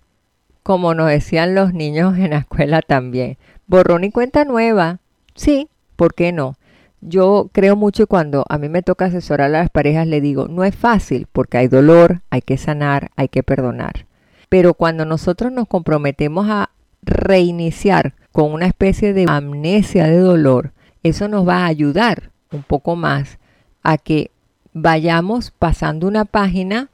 como 0.64 0.94
nos 0.94 1.10
decían 1.10 1.54
los 1.54 1.74
niños 1.74 2.18
en 2.18 2.30
la 2.30 2.38
escuela 2.38 2.82
también. 2.82 3.38
Borrón 3.68 4.06
y 4.06 4.12
cuenta 4.12 4.46
nueva. 4.46 5.00
Sí, 5.36 5.68
¿Por 5.96 6.14
qué 6.14 6.32
no? 6.32 6.56
Yo 7.02 7.50
creo 7.52 7.76
mucho 7.76 8.08
cuando 8.08 8.46
a 8.50 8.58
mí 8.58 8.68
me 8.70 8.82
toca 8.82 9.06
asesorar 9.06 9.48
a 9.48 9.60
las 9.60 9.70
parejas, 9.70 10.08
le 10.08 10.22
digo, 10.22 10.48
no 10.48 10.64
es 10.64 10.76
fácil 10.76 11.28
porque 11.32 11.58
hay 11.58 11.68
dolor, 11.68 12.22
hay 12.30 12.42
que 12.42 12.58
sanar, 12.58 13.12
hay 13.16 13.28
que 13.28 13.44
perdonar. 13.44 14.08
Pero 14.50 14.74
cuando 14.74 15.06
nosotros 15.06 15.52
nos 15.52 15.68
comprometemos 15.68 16.50
a 16.50 16.72
reiniciar 17.04 18.14
con 18.32 18.52
una 18.52 18.66
especie 18.66 19.14
de 19.14 19.26
amnesia 19.28 20.08
de 20.08 20.18
dolor, 20.18 20.72
eso 21.04 21.28
nos 21.28 21.48
va 21.48 21.60
a 21.60 21.68
ayudar 21.68 22.32
un 22.52 22.64
poco 22.64 22.96
más 22.96 23.38
a 23.84 23.98
que 23.98 24.32
vayamos 24.74 25.52
pasando 25.52 26.08
una 26.08 26.26
página, 26.26 26.90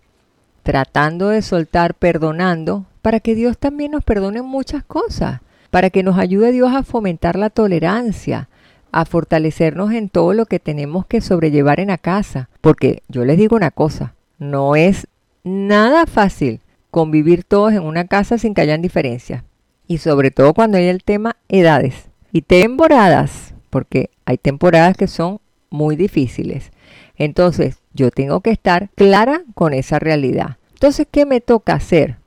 tratando 0.63 1.29
de 1.29 1.41
soltar, 1.41 1.93
perdonando, 1.93 2.85
para 3.01 3.19
que 3.19 3.33
Dios 3.33 3.57
también 3.57 3.91
nos 3.91 4.03
perdone 4.03 4.41
muchas 4.41 4.83
cosas, 4.83 5.41
para 5.69 5.89
que 5.89 6.03
nos 6.03 6.17
ayude 6.17 6.51
Dios 6.51 6.73
a 6.73 6.83
fomentar 6.83 7.37
la 7.37 7.49
tolerancia, 7.49 8.49
a 8.91 9.05
fortalecernos 9.05 9.91
en 9.91 10.09
todo 10.09 10.33
lo 10.33 10.45
que 10.45 10.59
tenemos 10.59 11.05
que 11.05 11.21
sobrellevar 11.21 11.79
en 11.79 11.87
la 11.87 11.97
casa. 11.97 12.49
Porque 12.61 13.03
yo 13.07 13.25
les 13.25 13.37
digo 13.37 13.55
una 13.55 13.71
cosa, 13.71 14.15
no 14.37 14.75
es 14.75 15.07
nada 15.43 16.05
fácil 16.05 16.61
convivir 16.89 17.43
todos 17.43 17.73
en 17.73 17.83
una 17.83 18.05
casa 18.05 18.37
sin 18.37 18.53
que 18.53 18.61
hayan 18.61 18.81
diferencias. 18.81 19.43
Y 19.87 19.97
sobre 19.97 20.31
todo 20.31 20.53
cuando 20.53 20.77
hay 20.77 20.87
el 20.87 21.03
tema 21.03 21.37
edades 21.49 22.09
y 22.31 22.41
temporadas, 22.43 23.53
porque 23.69 24.09
hay 24.25 24.37
temporadas 24.37 24.95
que 24.95 25.07
son 25.07 25.39
muy 25.69 25.95
difíciles. 25.95 26.71
Entonces, 27.15 27.77
yo 27.93 28.11
tengo 28.11 28.41
que 28.41 28.51
estar 28.51 28.89
clara 28.95 29.43
con 29.53 29.73
esa 29.73 29.99
realidad. 29.99 30.57
Entonces, 30.73 31.07
¿qué 31.09 31.25
me 31.25 31.41
toca 31.41 31.73
hacer? 31.73 32.17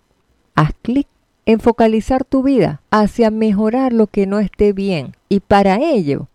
Haz 0.54 0.70
clic 0.82 1.08
en 1.46 1.60
focalizar 1.60 2.24
tu 2.24 2.42
vida 2.42 2.80
hacia 2.90 3.30
mejorar 3.30 3.92
lo 3.92 4.06
que 4.06 4.26
no 4.26 4.38
esté 4.38 4.72
bien. 4.72 5.16
Y 5.28 5.40
para 5.40 5.76
ello, 5.76 6.28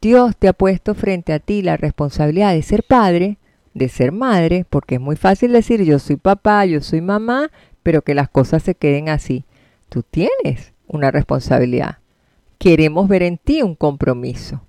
Dios 0.00 0.36
te 0.36 0.48
ha 0.48 0.52
puesto 0.52 0.94
frente 0.94 1.32
a 1.32 1.38
ti 1.38 1.62
la 1.62 1.76
responsabilidad 1.76 2.52
de 2.52 2.62
ser 2.62 2.82
padre, 2.82 3.38
de 3.74 3.88
ser 3.88 4.12
madre, 4.12 4.64
porque 4.68 4.96
es 4.96 5.00
muy 5.00 5.16
fácil 5.16 5.52
decir 5.52 5.82
yo 5.84 5.98
soy 5.98 6.16
papá, 6.16 6.64
yo 6.66 6.80
soy 6.80 7.00
mamá, 7.00 7.50
pero 7.82 8.02
que 8.02 8.14
las 8.14 8.28
cosas 8.28 8.62
se 8.62 8.74
queden 8.74 9.08
así. 9.08 9.44
Tú 9.88 10.02
tienes 10.02 10.72
una 10.86 11.10
responsabilidad. 11.10 11.98
Queremos 12.58 13.08
ver 13.08 13.22
en 13.22 13.38
ti 13.38 13.62
un 13.62 13.74
compromiso. 13.74 14.62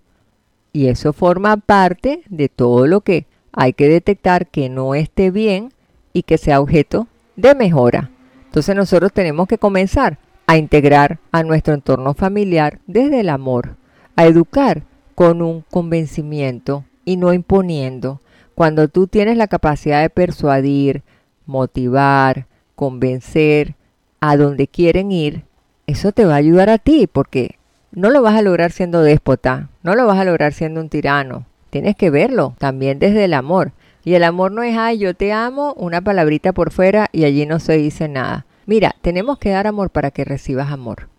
Y 0.74 0.88
eso 0.88 1.13
forma 1.13 1.58
parte 1.58 2.22
de 2.30 2.50
todo 2.50 2.86
lo 2.86 3.02
que 3.02 3.26
hay 3.52 3.74
que 3.74 3.90
detectar 3.90 4.48
que 4.48 4.70
no 4.70 4.94
esté 4.94 5.32
bien 5.32 5.74
y 6.13 6.24
que 6.24 6.38
sea 6.38 6.62
objeto 6.62 7.08
de 7.36 7.56
mejora. 7.56 8.12
Entonces 8.46 8.76
nosotros 8.76 9.12
tenemos 9.13 9.48
que 9.48 9.58
comenzar 9.58 10.20
a 10.46 10.58
integrar 10.58 11.20
a 11.32 11.44
nuestro 11.44 11.74
entorno 11.74 12.13
familiar 12.13 12.80
desde 12.88 13.20
el 13.20 13.30
amor, 13.30 13.78
a 14.16 14.26
educar 14.26 14.84
con 15.17 15.41
un 15.41 15.63
convencimiento 15.71 16.86
y 17.03 17.17
no 17.17 17.34
imponiendo. 17.34 18.21
Cuando 18.53 18.88
tú 18.88 19.08
tienes 19.08 19.36
la 19.36 19.47
capacidad 19.47 19.99
de 20.03 20.12
persuadir, 20.12 21.01
motivar, 21.47 22.45
convencer 22.75 23.73
a 24.19 24.38
donde 24.38 24.67
quieren 24.67 25.12
ir, 25.12 25.43
eso 25.88 26.12
te 26.12 26.25
va 26.25 26.36
a 26.36 26.38
ayudar 26.38 26.69
a 26.69 26.77
ti 26.77 27.08
porque 27.08 27.58
no 27.91 28.12
lo 28.12 28.21
vas 28.21 28.36
a 28.36 28.43
lograr 28.43 28.71
siendo 28.71 29.01
déspota, 29.01 29.69
no 29.82 29.95
lo 29.95 30.06
vas 30.06 30.19
a 30.19 30.23
lograr 30.23 30.53
siendo 30.53 30.82
un 30.82 30.89
tirano. 30.89 31.47
Tienes 31.71 31.95
que 31.95 32.12
verlo 32.12 32.53
también 32.60 32.99
desde 32.99 33.25
el 33.25 33.34
amor. 33.34 33.71
Y 34.03 34.13
el 34.13 34.23
amor 34.23 34.51
no 34.51 34.62
es, 34.62 34.77
ay, 34.77 34.99
yo 34.99 35.15
te 35.15 35.34
amo, 35.34 35.73
una 35.77 36.01
palabrita 36.01 36.53
por 36.53 36.71
fuera 36.71 37.08
y 37.12 37.25
allí 37.25 37.47
no 37.47 37.60
se 37.60 37.75
dice 37.75 38.08
nada. 38.08 38.45
Mira, 38.67 38.95
tenemos 39.01 39.39
que 39.39 39.49
dar 39.49 39.65
amor 39.65 39.89
para 39.89 40.12
que 40.12 40.25
recibas 40.25 40.71
amor. 40.71 41.10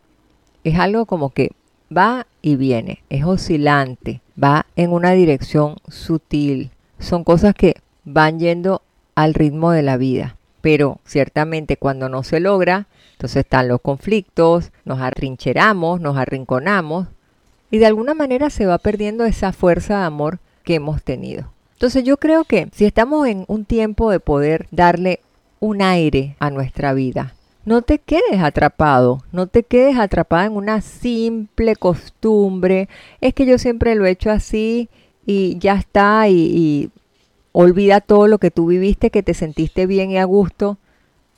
Es 0.62 0.78
algo 0.78 1.04
como 1.04 1.30
que 1.30 1.50
va 1.94 2.26
y 2.42 2.56
viene, 2.56 3.02
es 3.10 3.24
oscilante, 3.24 4.20
va 4.42 4.66
en 4.76 4.92
una 4.92 5.12
dirección 5.12 5.76
sutil. 5.88 6.70
Son 6.98 7.24
cosas 7.24 7.54
que 7.54 7.74
van 8.04 8.38
yendo 8.38 8.82
al 9.14 9.34
ritmo 9.34 9.70
de 9.70 9.82
la 9.82 9.96
vida. 9.96 10.36
Pero 10.60 11.00
ciertamente 11.04 11.76
cuando 11.76 12.08
no 12.08 12.22
se 12.22 12.40
logra, 12.40 12.88
entonces 13.12 13.44
están 13.44 13.68
los 13.68 13.80
conflictos, 13.80 14.72
nos 14.84 15.00
arrincheramos, 15.00 16.00
nos 16.00 16.16
arrinconamos 16.16 17.08
y 17.70 17.78
de 17.78 17.86
alguna 17.86 18.14
manera 18.14 18.50
se 18.50 18.66
va 18.66 18.78
perdiendo 18.78 19.24
esa 19.24 19.52
fuerza 19.52 19.98
de 19.98 20.04
amor 20.04 20.38
que 20.64 20.76
hemos 20.76 21.02
tenido. 21.02 21.52
Entonces 21.74 22.02
yo 22.04 22.16
creo 22.16 22.44
que 22.44 22.68
si 22.72 22.84
estamos 22.84 23.26
en 23.28 23.44
un 23.46 23.64
tiempo 23.64 24.10
de 24.10 24.20
poder 24.20 24.66
darle 24.70 25.20
un 25.60 25.82
aire 25.82 26.36
a 26.40 26.50
nuestra 26.50 26.92
vida, 26.92 27.34
no 27.68 27.82
te 27.82 27.98
quedes 27.98 28.40
atrapado, 28.42 29.22
no 29.30 29.46
te 29.46 29.62
quedes 29.62 29.98
atrapada 29.98 30.46
en 30.46 30.56
una 30.56 30.80
simple 30.80 31.76
costumbre. 31.76 32.88
Es 33.20 33.34
que 33.34 33.44
yo 33.44 33.58
siempre 33.58 33.94
lo 33.94 34.06
he 34.06 34.10
hecho 34.10 34.30
así 34.30 34.88
y 35.26 35.58
ya 35.58 35.74
está 35.74 36.30
y, 36.30 36.90
olvida 37.52 38.00
todo 38.00 38.26
lo 38.26 38.38
que 38.38 38.50
tú 38.50 38.66
viviste, 38.68 39.10
que 39.10 39.22
te 39.22 39.34
sentiste 39.34 39.86
bien 39.86 40.10
y 40.10 40.16
a 40.16 40.24
gusto. 40.24 40.78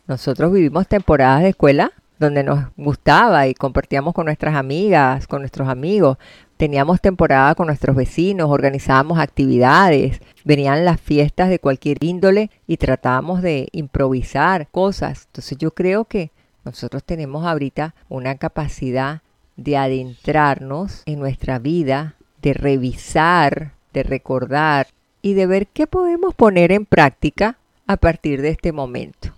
Nosotros 0.07 0.53
vivimos 0.53 0.87
temporadas 0.87 1.43
de 1.43 1.49
escuela 1.49 1.91
donde 2.21 2.45
nos 2.45 2.67
gustaba 2.77 3.49
y 3.49 3.55
compartíamos 3.55 4.15
con 4.15 4.27
nuestras 4.27 4.55
amigas, 4.55 5.27
con 5.27 5.41
nuestros 5.41 5.69
amigos. 5.69 6.17
Teníamos 6.61 7.01
temporada 7.01 7.55
con 7.55 7.69
nuestros 7.69 7.97
vecinos, 7.97 8.51
organizábamos 8.51 9.19
actividades, 9.19 10.21
venían 10.45 10.85
las 10.85 11.01
fiestas 11.01 11.49
de 11.49 11.59
cualquier 11.59 11.97
índole 12.05 12.51
y 12.67 12.77
tratábamos 12.77 13.41
de 13.41 13.71
improvisar 13.73 14.69
cosas. 14.69 15.25
Entonces 15.29 15.57
yo 15.57 15.71
creo 15.71 16.05
que 16.05 16.33
nosotros 16.67 17.03
tenemos 17.03 17.47
ahorita 17.47 17.95
una 18.11 18.35
capacidad 18.35 19.23
de 19.57 19.79
adentrarnos 19.79 21.03
en 21.07 21.19
nuestra 21.19 21.59
vida, 21.59 22.17
de 22.43 22.53
revisar, 22.53 23.73
de 23.95 24.03
recordar 24.03 24.89
y 25.23 25.33
de 25.33 25.47
ver 25.47 25.67
qué 25.67 25.87
podemos 25.87 26.35
poner 26.35 26.73
en 26.73 26.85
práctica 26.85 27.57
a 27.87 27.97
partir 27.97 28.43
de 28.43 28.51
este 28.51 28.73
momento. 28.73 29.31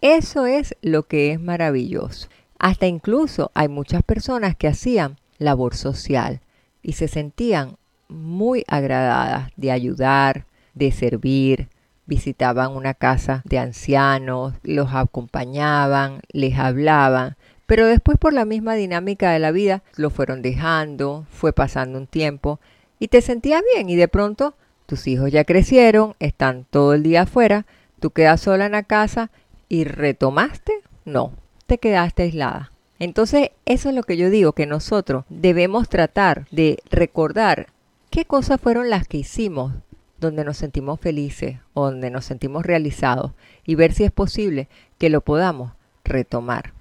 Eso 0.00 0.46
es 0.46 0.74
lo 0.80 1.02
que 1.02 1.32
es 1.32 1.38
maravilloso. 1.38 2.28
Hasta 2.58 2.86
incluso 2.86 3.50
hay 3.52 3.68
muchas 3.68 4.02
personas 4.02 4.56
que 4.56 4.68
hacían 4.68 5.18
labor 5.36 5.74
social 5.74 6.40
y 6.84 6.92
se 6.92 7.08
sentían 7.08 7.76
muy 8.08 8.62
agradadas 8.68 9.50
de 9.56 9.72
ayudar, 9.72 10.44
de 10.74 10.92
servir, 10.92 11.68
visitaban 12.06 12.72
una 12.72 12.94
casa 12.94 13.42
de 13.46 13.58
ancianos, 13.58 14.54
los 14.62 14.92
acompañaban, 14.92 16.20
les 16.30 16.58
hablaban, 16.58 17.36
pero 17.66 17.86
después 17.86 18.18
por 18.18 18.34
la 18.34 18.44
misma 18.44 18.74
dinámica 18.74 19.32
de 19.32 19.38
la 19.38 19.50
vida 19.50 19.82
lo 19.96 20.10
fueron 20.10 20.42
dejando, 20.42 21.26
fue 21.30 21.52
pasando 21.52 21.98
un 21.98 22.06
tiempo 22.06 22.60
y 22.98 23.08
te 23.08 23.22
sentías 23.22 23.62
bien 23.74 23.88
y 23.88 23.96
de 23.96 24.06
pronto 24.06 24.54
tus 24.86 25.06
hijos 25.06 25.32
ya 25.32 25.44
crecieron, 25.44 26.14
están 26.20 26.66
todo 26.68 26.92
el 26.92 27.02
día 27.02 27.22
afuera, 27.22 27.64
tú 28.00 28.10
quedas 28.10 28.42
sola 28.42 28.66
en 28.66 28.72
la 28.72 28.82
casa 28.82 29.30
y 29.70 29.84
retomaste, 29.84 30.74
no, 31.06 31.32
te 31.66 31.78
quedaste 31.78 32.24
aislada. 32.24 32.73
Entonces, 33.04 33.50
eso 33.66 33.90
es 33.90 33.94
lo 33.94 34.02
que 34.02 34.16
yo 34.16 34.30
digo, 34.30 34.54
que 34.54 34.64
nosotros 34.64 35.26
debemos 35.28 35.90
tratar 35.90 36.46
de 36.50 36.78
recordar 36.90 37.66
qué 38.08 38.24
cosas 38.24 38.58
fueron 38.58 38.88
las 38.88 39.06
que 39.06 39.18
hicimos 39.18 39.74
donde 40.18 40.42
nos 40.42 40.56
sentimos 40.56 41.00
felices 41.00 41.58
donde 41.74 42.10
nos 42.10 42.24
sentimos 42.24 42.64
realizados 42.64 43.32
y 43.66 43.74
ver 43.74 43.92
si 43.92 44.04
es 44.04 44.10
posible 44.10 44.68
que 44.96 45.10
lo 45.10 45.20
podamos 45.20 45.72
retomar. 46.02 46.72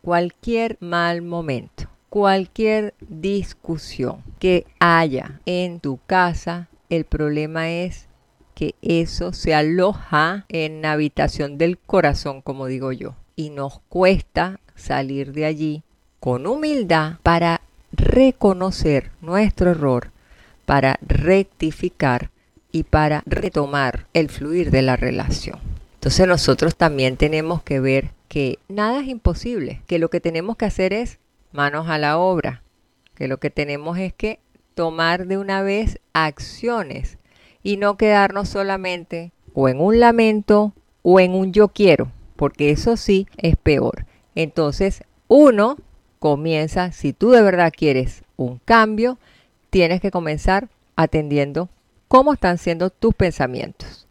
Cualquier 0.00 0.76
mal 0.78 1.22
momento, 1.22 1.88
cualquier 2.08 2.94
discusión 3.00 4.22
que 4.38 4.66
haya 4.78 5.40
en 5.44 5.80
tu 5.80 5.98
casa, 6.06 6.68
el 6.88 7.04
problema 7.04 7.68
es 7.68 8.06
que 8.54 8.76
eso 8.80 9.32
se 9.32 9.56
aloja 9.56 10.46
en 10.48 10.82
la 10.82 10.92
habitación 10.92 11.58
del 11.58 11.78
corazón, 11.78 12.42
como 12.42 12.66
digo 12.66 12.92
yo, 12.92 13.16
y 13.34 13.50
nos 13.50 13.80
cuesta 13.88 14.60
salir 14.74 15.32
de 15.32 15.44
allí 15.44 15.82
con 16.20 16.46
humildad 16.46 17.14
para 17.22 17.60
reconocer 17.92 19.10
nuestro 19.20 19.70
error, 19.70 20.10
para 20.66 20.98
rectificar 21.02 22.30
y 22.72 22.84
para 22.84 23.22
retomar 23.26 24.06
el 24.14 24.28
fluir 24.28 24.70
de 24.70 24.82
la 24.82 24.96
relación. 24.96 25.58
Entonces 25.94 26.26
nosotros 26.26 26.76
también 26.76 27.16
tenemos 27.16 27.62
que 27.62 27.80
ver 27.80 28.10
que 28.28 28.58
nada 28.68 29.00
es 29.00 29.08
imposible, 29.08 29.82
que 29.86 29.98
lo 29.98 30.10
que 30.10 30.20
tenemos 30.20 30.56
que 30.56 30.64
hacer 30.64 30.92
es 30.92 31.18
manos 31.52 31.88
a 31.88 31.98
la 31.98 32.18
obra, 32.18 32.62
que 33.14 33.28
lo 33.28 33.38
que 33.38 33.50
tenemos 33.50 33.98
es 33.98 34.12
que 34.12 34.40
tomar 34.74 35.26
de 35.26 35.38
una 35.38 35.62
vez 35.62 36.00
acciones 36.12 37.18
y 37.62 37.76
no 37.76 37.96
quedarnos 37.96 38.48
solamente 38.48 39.32
o 39.54 39.68
en 39.68 39.80
un 39.80 40.00
lamento 40.00 40.72
o 41.02 41.20
en 41.20 41.32
un 41.32 41.52
yo 41.52 41.68
quiero, 41.68 42.10
porque 42.36 42.70
eso 42.70 42.96
sí 42.96 43.28
es 43.36 43.56
peor. 43.56 44.04
Entonces, 44.34 45.04
uno 45.28 45.76
comienza, 46.18 46.92
si 46.92 47.12
tú 47.12 47.30
de 47.30 47.42
verdad 47.42 47.72
quieres 47.76 48.22
un 48.36 48.58
cambio, 48.64 49.18
tienes 49.70 50.00
que 50.00 50.10
comenzar 50.10 50.68
atendiendo 50.96 51.68
cómo 52.08 52.32
están 52.32 52.58
siendo 52.58 52.90
tus 52.90 53.14
pensamientos, 53.14 54.06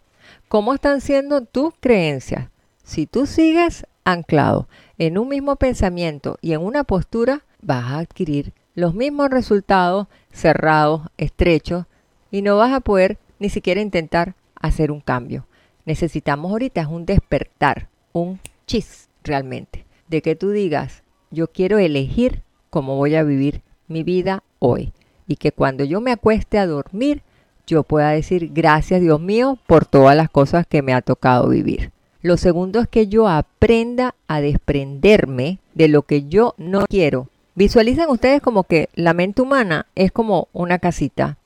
cómo 0.48 0.74
están 0.74 1.02
siendo 1.02 1.42
tus 1.42 1.74
creencias. 1.80 2.50
Si 2.84 3.06
tú 3.06 3.26
sigues 3.26 3.86
anclado 4.04 4.68
en 4.98 5.18
un 5.18 5.30
mismo 5.30 5.56
pensamiento 5.56 6.38
y 6.42 6.54
en 6.54 6.62
una 6.62 6.84
postura, 6.84 7.44
vas 7.62 7.86
a 7.86 8.00
adquirir 8.00 8.54
los 8.76 8.94
mismos 8.94 9.30
resultados 9.30 10.08
cerrados, 10.32 11.04
estrechos, 11.18 11.86
y 12.32 12.42
no 12.42 12.58
vas 12.58 12.74
a 12.74 12.80
poder 12.80 13.18
ni 13.40 13.50
siquiera 13.50 13.82
intentar 13.82 14.36
hacer 14.56 14.92
un 14.92 15.02
cambio. 15.02 15.46
Necesitamos 15.86 16.52
ahorita 16.52 16.82
es 16.82 16.88
un 16.88 17.06
despertar, 17.06 17.90
un 18.12 18.40
chis 18.66 19.10
realmente, 19.24 19.86
de 20.08 20.22
que 20.22 20.36
tú 20.36 20.52
digas, 20.52 21.04
yo 21.32 21.48
quiero 21.48 21.80
elegir 21.80 22.42
cómo 22.70 22.96
voy 22.96 23.16
a 23.16 23.24
vivir 23.24 23.62
mi 23.88 24.04
vida 24.04 24.44
hoy. 24.60 24.94
Y 25.28 25.38
que 25.38 25.52
cuando 25.52 25.84
yo 25.84 26.02
me 26.02 26.12
acueste 26.12 26.58
a 26.58 26.68
dormir, 26.68 27.22
yo 27.66 27.84
pueda 27.84 28.10
decir 28.10 28.52
gracias 28.54 29.02
Dios 29.02 29.22
mío 29.22 29.58
por 29.68 29.86
todas 29.86 30.16
las 30.16 30.30
cosas 30.30 30.68
que 30.68 30.82
me 30.82 30.94
ha 30.94 31.02
tocado 31.02 31.50
vivir. 31.50 31.92
Lo 32.22 32.38
segundo 32.38 32.80
es 32.80 32.88
que 32.88 33.08
yo 33.08 33.28
aprenda 33.28 34.16
a 34.28 34.42
desprenderme 34.42 35.60
de 35.74 35.88
lo 35.88 36.04
que 36.04 36.26
yo 36.28 36.56
no 36.58 36.86
quiero. 36.88 37.28
Visualicen 37.56 38.10
ustedes 38.10 38.42
como 38.42 38.64
que 38.64 38.90
la 38.96 39.14
mente 39.14 39.42
humana 39.42 39.88
es 39.96 40.12
como 40.12 40.48
una 40.54 40.80
casita. 40.80 41.38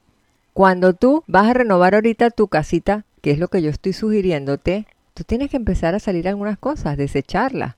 Cuando 0.53 0.93
tú 0.93 1.23
vas 1.27 1.47
a 1.49 1.53
renovar 1.53 1.95
ahorita 1.95 2.29
tu 2.29 2.47
casita, 2.47 3.05
que 3.21 3.31
es 3.31 3.39
lo 3.39 3.47
que 3.47 3.61
yo 3.61 3.69
estoy 3.69 3.93
sugiriéndote, 3.93 4.85
tú 5.13 5.23
tienes 5.23 5.49
que 5.49 5.57
empezar 5.57 5.95
a 5.95 5.99
salir 5.99 6.27
algunas 6.27 6.57
cosas, 6.57 6.95
desecharlas. 6.95 7.75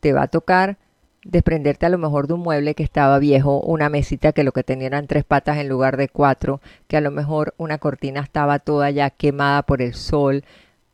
Te 0.00 0.12
va 0.12 0.22
a 0.22 0.28
tocar 0.28 0.76
desprenderte 1.24 1.86
a 1.86 1.90
lo 1.90 1.98
mejor 1.98 2.26
de 2.26 2.34
un 2.34 2.40
mueble 2.40 2.74
que 2.74 2.82
estaba 2.82 3.18
viejo, 3.18 3.60
una 3.60 3.88
mesita 3.88 4.32
que 4.32 4.44
lo 4.44 4.52
que 4.52 4.62
tenía 4.62 4.86
eran 4.86 5.06
tres 5.06 5.24
patas 5.24 5.58
en 5.58 5.68
lugar 5.68 5.96
de 5.96 6.08
cuatro, 6.08 6.60
que 6.86 6.96
a 6.96 7.00
lo 7.00 7.10
mejor 7.10 7.54
una 7.58 7.78
cortina 7.78 8.20
estaba 8.20 8.60
toda 8.60 8.90
ya 8.90 9.10
quemada 9.10 9.62
por 9.62 9.82
el 9.82 9.94
sol, 9.94 10.44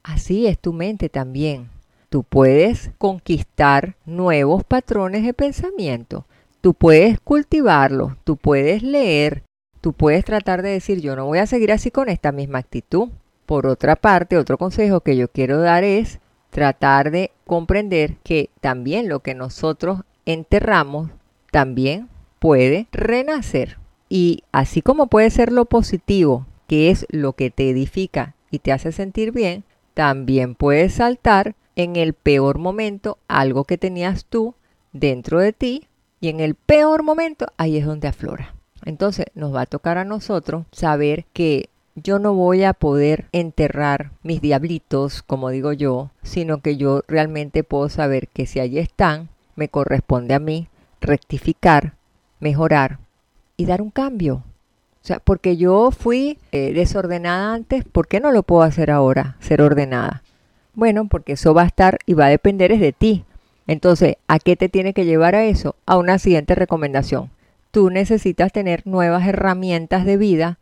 Así 0.05 0.47
es 0.47 0.59
tu 0.59 0.75
mente 0.75 1.09
también. 1.09 1.71
Tú 2.11 2.25
puedes 2.25 2.91
conquistar 2.99 3.97
nuevos 4.05 4.63
patrones 4.63 5.25
de 5.25 5.33
pensamiento. 5.33 6.27
Tú 6.61 6.75
puedes 6.75 7.19
cultivarlos, 7.21 8.13
tú 8.23 8.37
puedes 8.37 8.83
leer, 8.83 9.45
tú 9.81 9.95
puedes 9.95 10.27
tratar 10.27 10.61
de 10.61 10.69
decir 10.69 11.01
yo 11.01 11.17
no 11.17 11.25
voy 11.25 11.39
a 11.39 11.47
seguir 11.47 11.73
así 11.73 11.91
con 11.91 12.11
esta 12.11 12.33
misma 12.33 12.59
actitud. 12.59 13.09
Por 13.47 13.67
otra 13.67 13.97
parte, 13.97 14.37
otro 14.37 14.59
consejo 14.59 15.01
que 15.01 15.17
yo 15.17 15.29
quiero 15.29 15.59
dar 15.59 15.85
es 15.85 16.21
tratar 16.55 17.11
de 17.11 17.33
comprender 17.49 18.15
que 18.23 18.49
también 18.61 19.09
lo 19.09 19.19
que 19.19 19.35
nosotros 19.35 20.03
enterramos 20.25 21.11
también 21.51 22.09
puede 22.39 22.87
renacer. 22.93 23.79
Y 24.09 24.45
así 24.53 24.81
como 24.81 25.09
puede 25.09 25.31
ser 25.31 25.51
lo 25.51 25.65
positivo, 25.65 26.47
que 26.69 26.91
es 26.91 27.07
lo 27.11 27.33
que 27.33 27.51
te 27.51 27.69
edifica 27.69 28.37
y 28.53 28.61
te 28.61 28.71
hace 28.71 28.93
sentir 28.93 29.33
bien, 29.33 29.65
también 29.95 30.55
puedes 30.55 30.95
saltar 30.95 31.57
en 31.75 31.97
el 31.97 32.15
peor 32.15 32.59
momento 32.59 33.19
algo 33.27 33.65
que 33.65 33.77
tenías 33.77 34.25
tú 34.25 34.55
dentro 34.93 35.41
de 35.41 35.53
ti 35.53 35.89
y 36.21 36.29
en 36.29 36.39
el 36.39 36.55
peor 36.55 37.03
momento 37.03 37.47
ahí 37.57 37.79
es 37.79 37.85
donde 37.85 38.07
aflora. 38.07 38.55
Entonces 38.85 39.27
nos 39.35 39.53
va 39.53 39.63
a 39.63 39.67
tocar 39.67 39.99
a 39.99 40.05
nosotros 40.05 40.67
saber 40.71 41.25
que 41.33 41.69
yo 41.95 42.19
no 42.19 42.35
voy 42.35 42.65
a 42.65 42.73
poder 42.73 43.27
enterrar 43.33 44.11
mis 44.23 44.41
diablitos, 44.41 45.23
como 45.23 45.51
digo 45.51 45.73
yo, 45.73 46.11
sino 46.23 46.59
que 46.59 46.77
yo 46.77 47.03
realmente 47.07 47.63
puedo 47.63 47.89
saber 47.89 48.29
que 48.29 48.47
si 48.47 48.61
allí 48.61 48.79
están, 48.79 49.29
me 49.55 49.69
corresponde 49.69 50.35
a 50.35 50.41
mí 50.41 50.69
rectificar, 51.01 51.95
mejorar 52.41 52.99
y 53.57 53.67
dar 53.67 53.81
un 53.81 53.91
cambio. 53.91 54.43
O 55.03 55.07
sea, 55.07 55.21
porque 55.21 55.57
yo 55.57 55.91
fui 55.91 56.39
eh, 56.51 56.73
desordenada 56.73 57.55
antes, 57.55 57.85
¿por 57.85 58.09
qué 58.09 58.21
no 58.21 58.33
lo 58.33 58.43
puedo 58.43 58.63
hacer 58.63 58.91
ahora, 58.91 59.37
ser 59.39 59.63
ordenada? 59.63 60.23
Bueno, 60.75 61.07
porque 61.09 61.35
eso 61.35 61.55
va 61.55 61.63
a 61.63 61.67
estar 61.67 61.99
y 62.07 62.15
va 62.15 62.27
a 62.27 62.31
depender 62.31 62.73
es 62.73 62.81
de 62.81 62.93
ti. 62.93 63.25
Entonces, 63.67 64.17
¿a 64.27 64.39
qué 64.39 64.57
te 64.57 64.69
tiene 64.69 64.95
que 64.95 65.05
llevar 65.05 65.35
a 65.35 65.45
eso? 65.45 65.77
A 65.87 65.97
una 65.97 66.19
siguiente 66.19 66.55
recomendación. 66.55 67.31
Tú 67.71 67.91
necesitas 67.91 68.53
tener 68.53 68.87
nuevas 68.87 69.27
herramientas 69.27 70.05
de 70.05 70.17
vida 70.17 70.59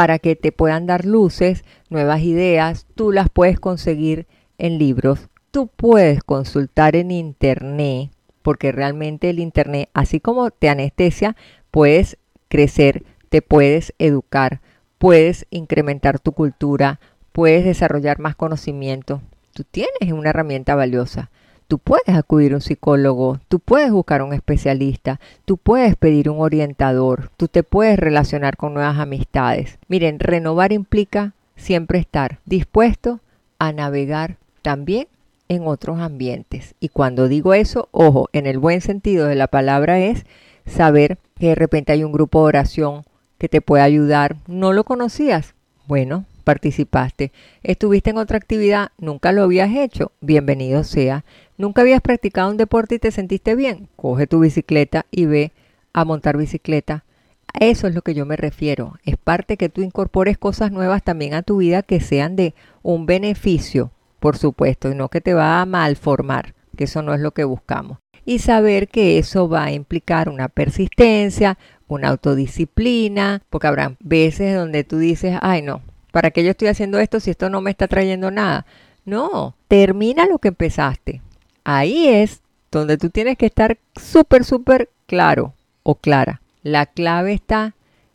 para 0.00 0.18
que 0.18 0.34
te 0.34 0.50
puedan 0.50 0.86
dar 0.86 1.04
luces, 1.04 1.62
nuevas 1.90 2.22
ideas. 2.22 2.86
Tú 2.94 3.12
las 3.12 3.28
puedes 3.28 3.60
conseguir 3.60 4.26
en 4.56 4.78
libros. 4.78 5.28
Tú 5.50 5.66
puedes 5.66 6.22
consultar 6.24 6.96
en 6.96 7.10
internet, 7.10 8.10
porque 8.40 8.72
realmente 8.72 9.28
el 9.28 9.38
internet, 9.38 9.90
así 9.92 10.18
como 10.18 10.52
te 10.52 10.70
anestesia, 10.70 11.36
puedes 11.70 12.16
crecer 12.48 13.04
te 13.28 13.42
puedes 13.42 13.92
educar, 13.98 14.62
puedes 14.96 15.46
incrementar 15.50 16.18
tu 16.18 16.32
cultura, 16.32 16.98
puedes 17.32 17.66
desarrollar 17.66 18.20
más 18.20 18.36
conocimiento. 18.36 19.20
Tú 19.52 19.64
tienes 19.64 20.12
una 20.14 20.30
herramienta 20.30 20.74
valiosa. 20.76 21.30
Tú 21.70 21.78
puedes 21.78 22.16
acudir 22.16 22.50
a 22.50 22.56
un 22.56 22.60
psicólogo, 22.60 23.38
tú 23.46 23.60
puedes 23.60 23.92
buscar 23.92 24.22
un 24.22 24.32
especialista, 24.32 25.20
tú 25.44 25.56
puedes 25.56 25.94
pedir 25.94 26.28
un 26.28 26.40
orientador, 26.40 27.30
tú 27.36 27.46
te 27.46 27.62
puedes 27.62 27.96
relacionar 27.96 28.56
con 28.56 28.74
nuevas 28.74 28.98
amistades. 28.98 29.78
Miren, 29.86 30.18
renovar 30.18 30.72
implica 30.72 31.32
siempre 31.54 32.00
estar 32.00 32.40
dispuesto 32.44 33.20
a 33.60 33.70
navegar 33.70 34.36
también 34.62 35.06
en 35.48 35.68
otros 35.68 36.00
ambientes. 36.00 36.74
Y 36.80 36.88
cuando 36.88 37.28
digo 37.28 37.54
eso, 37.54 37.88
ojo, 37.92 38.28
en 38.32 38.48
el 38.48 38.58
buen 38.58 38.80
sentido 38.80 39.28
de 39.28 39.36
la 39.36 39.46
palabra 39.46 40.00
es 40.00 40.26
saber 40.66 41.18
que 41.38 41.50
de 41.50 41.54
repente 41.54 41.92
hay 41.92 42.02
un 42.02 42.10
grupo 42.10 42.40
de 42.40 42.46
oración 42.46 43.04
que 43.38 43.48
te 43.48 43.60
pueda 43.60 43.84
ayudar. 43.84 44.38
¿No 44.48 44.72
lo 44.72 44.82
conocías? 44.82 45.54
Bueno, 45.86 46.24
participaste. 46.50 47.30
¿Estuviste 47.62 48.10
en 48.10 48.18
otra 48.18 48.36
actividad? 48.36 48.90
¿Nunca 48.98 49.30
lo 49.30 49.44
habías 49.44 49.70
hecho? 49.70 50.10
Bienvenido 50.20 50.82
sea. 50.82 51.24
¿Nunca 51.60 51.82
habías 51.82 52.00
practicado 52.00 52.50
un 52.50 52.56
deporte 52.56 52.94
y 52.94 52.98
te 52.98 53.10
sentiste 53.10 53.54
bien? 53.54 53.90
Coge 53.94 54.26
tu 54.26 54.40
bicicleta 54.40 55.04
y 55.10 55.26
ve 55.26 55.52
a 55.92 56.06
montar 56.06 56.38
bicicleta. 56.38 57.04
A 57.52 57.66
eso 57.66 57.86
es 57.86 57.94
lo 57.94 58.00
que 58.00 58.14
yo 58.14 58.24
me 58.24 58.38
refiero. 58.38 58.94
Es 59.04 59.18
parte 59.18 59.58
que 59.58 59.68
tú 59.68 59.82
incorpores 59.82 60.38
cosas 60.38 60.72
nuevas 60.72 61.02
también 61.02 61.34
a 61.34 61.42
tu 61.42 61.58
vida 61.58 61.82
que 61.82 62.00
sean 62.00 62.34
de 62.34 62.54
un 62.80 63.04
beneficio, 63.04 63.92
por 64.20 64.38
supuesto, 64.38 64.90
y 64.90 64.94
no 64.94 65.10
que 65.10 65.20
te 65.20 65.34
va 65.34 65.60
a 65.60 65.66
malformar, 65.66 66.54
que 66.78 66.84
eso 66.84 67.02
no 67.02 67.12
es 67.12 67.20
lo 67.20 67.32
que 67.32 67.44
buscamos. 67.44 67.98
Y 68.24 68.38
saber 68.38 68.88
que 68.88 69.18
eso 69.18 69.46
va 69.46 69.64
a 69.64 69.72
implicar 69.72 70.30
una 70.30 70.48
persistencia, 70.48 71.58
una 71.88 72.08
autodisciplina, 72.08 73.42
porque 73.50 73.66
habrá 73.66 73.98
veces 74.00 74.56
donde 74.56 74.82
tú 74.82 74.96
dices, 74.96 75.36
ay 75.42 75.60
no, 75.60 75.82
¿para 76.10 76.30
qué 76.30 76.42
yo 76.42 76.52
estoy 76.52 76.68
haciendo 76.68 76.98
esto 77.00 77.20
si 77.20 77.30
esto 77.30 77.50
no 77.50 77.60
me 77.60 77.70
está 77.70 77.86
trayendo 77.86 78.30
nada? 78.30 78.64
No, 79.04 79.56
termina 79.68 80.24
lo 80.24 80.38
que 80.38 80.48
empezaste. 80.48 81.20
Ahí 81.64 82.08
es 82.08 82.40
donde 82.70 82.96
tú 82.96 83.10
tienes 83.10 83.36
que 83.36 83.46
estar 83.46 83.78
súper, 83.96 84.44
súper 84.44 84.88
claro 85.06 85.54
o 85.82 85.94
clara. 85.94 86.40
La 86.62 86.86
clave 86.86 87.32
está 87.32 87.74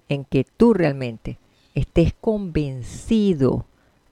en 0.09 0.23
que 0.23 0.45
tú 0.57 0.73
realmente 0.73 1.37
estés 1.73 2.13
convencido 2.19 3.65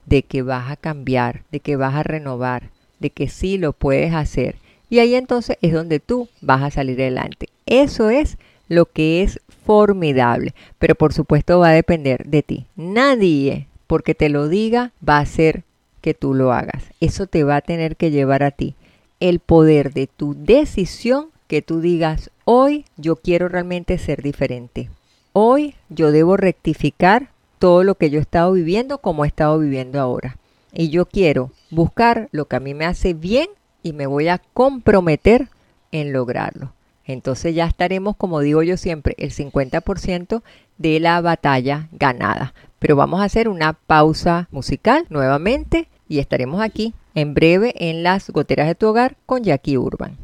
de 0.05 0.23
que 0.23 0.41
vas 0.41 0.69
a 0.71 0.75
cambiar, 0.75 1.43
de 1.51 1.59
que 1.59 1.75
vas 1.75 1.95
a 1.95 2.03
renovar, 2.03 2.69
de 2.99 3.09
que 3.09 3.29
sí 3.29 3.57
lo 3.57 3.73
puedes 3.73 4.13
hacer. 4.13 4.55
Y 4.89 4.99
ahí 4.99 5.15
entonces 5.15 5.57
es 5.61 5.73
donde 5.73 5.99
tú 5.99 6.27
vas 6.41 6.61
a 6.61 6.71
salir 6.71 6.99
adelante. 7.01 7.47
Eso 7.65 8.09
es 8.09 8.37
lo 8.67 8.85
que 8.85 9.23
es 9.23 9.39
formidable, 9.65 10.53
pero 10.77 10.95
por 10.95 11.13
supuesto 11.13 11.59
va 11.59 11.69
a 11.69 11.73
depender 11.73 12.25
de 12.25 12.43
ti. 12.43 12.65
Nadie, 12.75 13.67
porque 13.87 14.13
te 14.13 14.29
lo 14.29 14.49
diga, 14.49 14.91
va 15.07 15.17
a 15.17 15.21
hacer 15.21 15.63
que 16.01 16.13
tú 16.13 16.33
lo 16.33 16.51
hagas. 16.51 16.83
Eso 16.99 17.27
te 17.27 17.43
va 17.43 17.57
a 17.57 17.61
tener 17.61 17.95
que 17.95 18.11
llevar 18.11 18.43
a 18.43 18.51
ti 18.51 18.75
el 19.23 19.39
poder 19.39 19.93
de 19.93 20.07
tu 20.07 20.35
decisión 20.37 21.27
que 21.47 21.61
tú 21.61 21.79
digas, 21.79 22.29
hoy 22.43 22.83
yo 22.97 23.15
quiero 23.15 23.47
realmente 23.47 23.97
ser 23.97 24.21
diferente. 24.21 24.89
Hoy 25.31 25.75
yo 25.87 26.11
debo 26.11 26.35
rectificar 26.35 27.29
todo 27.57 27.85
lo 27.85 27.95
que 27.95 28.09
yo 28.09 28.19
he 28.19 28.21
estado 28.21 28.51
viviendo 28.51 28.97
como 28.97 29.23
he 29.23 29.29
estado 29.29 29.59
viviendo 29.59 30.01
ahora. 30.01 30.35
Y 30.73 30.89
yo 30.89 31.05
quiero 31.05 31.51
buscar 31.69 32.27
lo 32.33 32.49
que 32.49 32.57
a 32.57 32.59
mí 32.59 32.73
me 32.73 32.83
hace 32.83 33.13
bien 33.13 33.47
y 33.81 33.93
me 33.93 34.07
voy 34.07 34.27
a 34.27 34.41
comprometer 34.53 35.47
en 35.93 36.11
lograrlo. 36.11 36.73
Entonces 37.05 37.55
ya 37.55 37.65
estaremos, 37.65 38.17
como 38.17 38.41
digo 38.41 38.61
yo 38.61 38.75
siempre, 38.75 39.15
el 39.17 39.31
50% 39.31 40.41
de 40.77 40.99
la 40.99 41.21
batalla 41.21 41.87
ganada. 41.93 42.53
Pero 42.79 42.97
vamos 42.97 43.21
a 43.21 43.25
hacer 43.25 43.47
una 43.47 43.71
pausa 43.71 44.49
musical 44.51 45.05
nuevamente 45.09 45.87
y 46.09 46.19
estaremos 46.19 46.61
aquí 46.61 46.93
en 47.15 47.33
breve 47.33 47.73
en 47.77 48.03
las 48.03 48.29
goteras 48.29 48.67
de 48.67 48.75
tu 48.75 48.87
hogar 48.87 49.17
con 49.25 49.43
Jackie 49.43 49.77
Urban. 49.77 50.17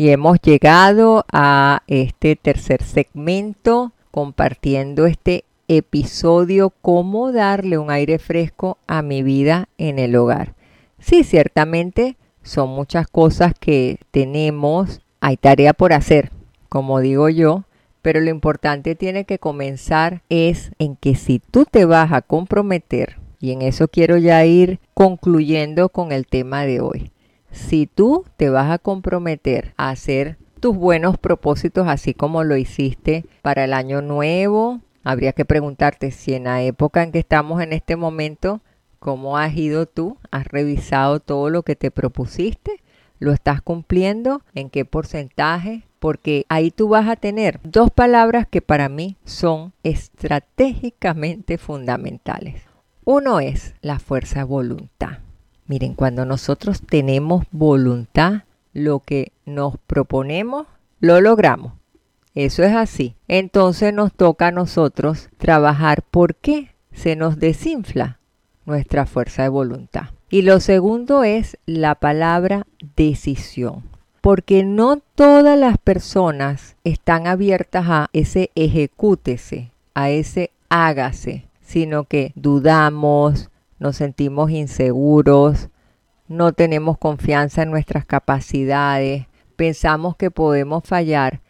Y 0.00 0.08
hemos 0.08 0.40
llegado 0.40 1.26
a 1.30 1.82
este 1.86 2.34
tercer 2.34 2.82
segmento 2.82 3.92
compartiendo 4.10 5.04
este 5.04 5.44
episodio 5.68 6.72
cómo 6.80 7.32
darle 7.32 7.76
un 7.76 7.90
aire 7.90 8.18
fresco 8.18 8.78
a 8.86 9.02
mi 9.02 9.22
vida 9.22 9.68
en 9.76 9.98
el 9.98 10.16
hogar. 10.16 10.54
Sí, 11.00 11.22
ciertamente 11.22 12.16
son 12.42 12.70
muchas 12.70 13.08
cosas 13.08 13.52
que 13.60 13.98
tenemos, 14.10 15.02
hay 15.20 15.36
tarea 15.36 15.74
por 15.74 15.92
hacer, 15.92 16.30
como 16.70 17.00
digo 17.00 17.28
yo, 17.28 17.64
pero 18.00 18.20
lo 18.20 18.30
importante 18.30 18.94
tiene 18.94 19.26
que 19.26 19.38
comenzar 19.38 20.22
es 20.30 20.72
en 20.78 20.96
que 20.96 21.14
si 21.14 21.40
tú 21.40 21.66
te 21.70 21.84
vas 21.84 22.10
a 22.12 22.22
comprometer, 22.22 23.18
y 23.38 23.52
en 23.52 23.60
eso 23.60 23.86
quiero 23.86 24.16
ya 24.16 24.46
ir 24.46 24.80
concluyendo 24.94 25.90
con 25.90 26.10
el 26.10 26.26
tema 26.26 26.64
de 26.64 26.80
hoy, 26.80 27.10
si 27.52 27.86
tú 27.86 28.24
te 28.36 28.50
vas 28.50 28.70
a 28.70 28.78
comprometer 28.78 29.74
a 29.76 29.90
hacer 29.90 30.36
tus 30.60 30.76
buenos 30.76 31.18
propósitos 31.18 31.88
así 31.88 32.14
como 32.14 32.44
lo 32.44 32.56
hiciste 32.56 33.24
para 33.42 33.64
el 33.64 33.72
año 33.72 34.02
nuevo, 34.02 34.80
habría 35.04 35.32
que 35.32 35.44
preguntarte 35.44 36.10
si 36.10 36.34
en 36.34 36.44
la 36.44 36.62
época 36.62 37.02
en 37.02 37.12
que 37.12 37.18
estamos 37.18 37.62
en 37.62 37.72
este 37.72 37.96
momento, 37.96 38.60
¿cómo 38.98 39.38
has 39.38 39.56
ido 39.56 39.86
tú? 39.86 40.18
¿Has 40.30 40.46
revisado 40.46 41.20
todo 41.20 41.50
lo 41.50 41.62
que 41.62 41.76
te 41.76 41.90
propusiste? 41.90 42.82
¿Lo 43.18 43.32
estás 43.32 43.62
cumpliendo? 43.62 44.42
¿En 44.54 44.70
qué 44.70 44.84
porcentaje? 44.84 45.82
Porque 45.98 46.46
ahí 46.48 46.70
tú 46.70 46.88
vas 46.88 47.08
a 47.08 47.16
tener 47.16 47.60
dos 47.62 47.90
palabras 47.90 48.46
que 48.48 48.62
para 48.62 48.88
mí 48.88 49.16
son 49.24 49.72
estratégicamente 49.82 51.58
fundamentales. 51.58 52.62
Uno 53.04 53.40
es 53.40 53.74
la 53.82 53.98
fuerza 53.98 54.44
voluntad. 54.44 55.18
Miren, 55.70 55.94
cuando 55.94 56.24
nosotros 56.24 56.82
tenemos 56.82 57.44
voluntad, 57.52 58.42
lo 58.72 58.98
que 58.98 59.30
nos 59.46 59.78
proponemos, 59.86 60.66
lo 60.98 61.20
logramos. 61.20 61.74
Eso 62.34 62.64
es 62.64 62.74
así. 62.74 63.14
Entonces 63.28 63.94
nos 63.94 64.12
toca 64.12 64.48
a 64.48 64.50
nosotros 64.50 65.28
trabajar 65.38 66.02
por 66.02 66.34
qué 66.34 66.74
se 66.90 67.14
nos 67.14 67.38
desinfla 67.38 68.18
nuestra 68.66 69.06
fuerza 69.06 69.44
de 69.44 69.50
voluntad. 69.50 70.06
Y 70.28 70.42
lo 70.42 70.58
segundo 70.58 71.22
es 71.22 71.56
la 71.66 71.94
palabra 71.94 72.66
decisión. 72.96 73.84
Porque 74.20 74.64
no 74.64 75.00
todas 75.14 75.56
las 75.56 75.78
personas 75.78 76.74
están 76.82 77.28
abiertas 77.28 77.84
a 77.88 78.10
ese 78.12 78.50
ejecútese, 78.56 79.70
a 79.94 80.10
ese 80.10 80.50
hágase, 80.68 81.44
sino 81.62 82.02
que 82.02 82.32
dudamos, 82.34 83.49
nos 83.80 83.96
sentimos 83.96 84.52
inseguros, 84.52 85.70
no 86.28 86.52
tenemos 86.52 86.96
confianza 86.96 87.62
en 87.62 87.70
nuestras 87.72 88.04
capacidades, 88.04 89.26
pensamos 89.56 90.14
que 90.14 90.30
podemos 90.30 90.84
fallar. 90.84 91.40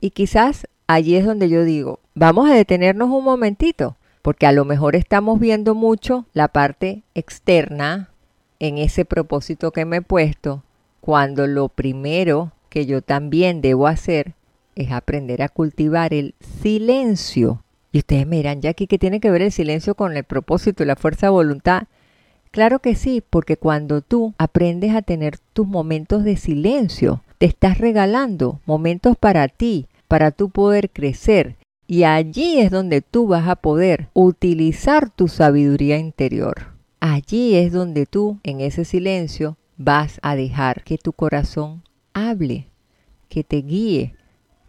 Y 0.00 0.10
quizás 0.10 0.66
allí 0.88 1.14
es 1.14 1.24
donde 1.24 1.48
yo 1.48 1.62
digo, 1.62 2.00
vamos 2.14 2.50
a 2.50 2.54
detenernos 2.54 3.10
un 3.10 3.22
momentito, 3.22 3.96
porque 4.22 4.46
a 4.46 4.52
lo 4.52 4.64
mejor 4.64 4.96
estamos 4.96 5.38
viendo 5.38 5.76
mucho 5.76 6.26
la 6.32 6.48
parte 6.48 7.04
externa, 7.14 8.10
en 8.58 8.78
ese 8.78 9.04
propósito 9.04 9.70
que 9.70 9.84
me 9.84 9.98
he 9.98 10.02
puesto, 10.02 10.64
cuando 11.00 11.46
lo 11.46 11.68
primero 11.68 12.52
que 12.70 12.86
yo 12.86 13.02
también 13.02 13.60
debo 13.60 13.86
hacer 13.86 14.34
es 14.74 14.92
aprender 14.92 15.42
a 15.42 15.48
cultivar 15.48 16.14
el 16.14 16.34
silencio. 16.40 17.62
Y 17.96 18.00
ustedes 18.00 18.26
me 18.26 18.36
dirán, 18.36 18.60
Jackie, 18.60 18.88
¿qué 18.88 18.98
tiene 18.98 19.20
que 19.20 19.30
ver 19.30 19.40
el 19.40 19.52
silencio 19.52 19.94
con 19.94 20.14
el 20.14 20.24
propósito 20.24 20.82
y 20.82 20.86
la 20.86 20.96
fuerza 20.96 21.28
de 21.28 21.30
voluntad? 21.30 21.84
Claro 22.50 22.80
que 22.80 22.94
sí, 22.94 23.22
porque 23.30 23.56
cuando 23.56 24.02
tú 24.02 24.34
aprendes 24.36 24.94
a 24.94 25.00
tener 25.00 25.38
tus 25.54 25.66
momentos 25.66 26.22
de 26.22 26.36
silencio, 26.36 27.22
te 27.38 27.46
estás 27.46 27.78
regalando 27.78 28.60
momentos 28.66 29.16
para 29.16 29.48
ti, 29.48 29.86
para 30.08 30.30
tú 30.30 30.50
poder 30.50 30.90
crecer. 30.90 31.56
Y 31.86 32.02
allí 32.02 32.58
es 32.58 32.70
donde 32.70 33.00
tú 33.00 33.28
vas 33.28 33.48
a 33.48 33.56
poder 33.56 34.10
utilizar 34.12 35.08
tu 35.08 35.26
sabiduría 35.26 35.96
interior. 35.96 36.74
Allí 37.00 37.54
es 37.54 37.72
donde 37.72 38.04
tú, 38.04 38.40
en 38.42 38.60
ese 38.60 38.84
silencio, 38.84 39.56
vas 39.78 40.20
a 40.20 40.36
dejar 40.36 40.84
que 40.84 40.98
tu 40.98 41.14
corazón 41.14 41.82
hable, 42.12 42.68
que 43.30 43.42
te 43.42 43.62
guíe, 43.62 44.16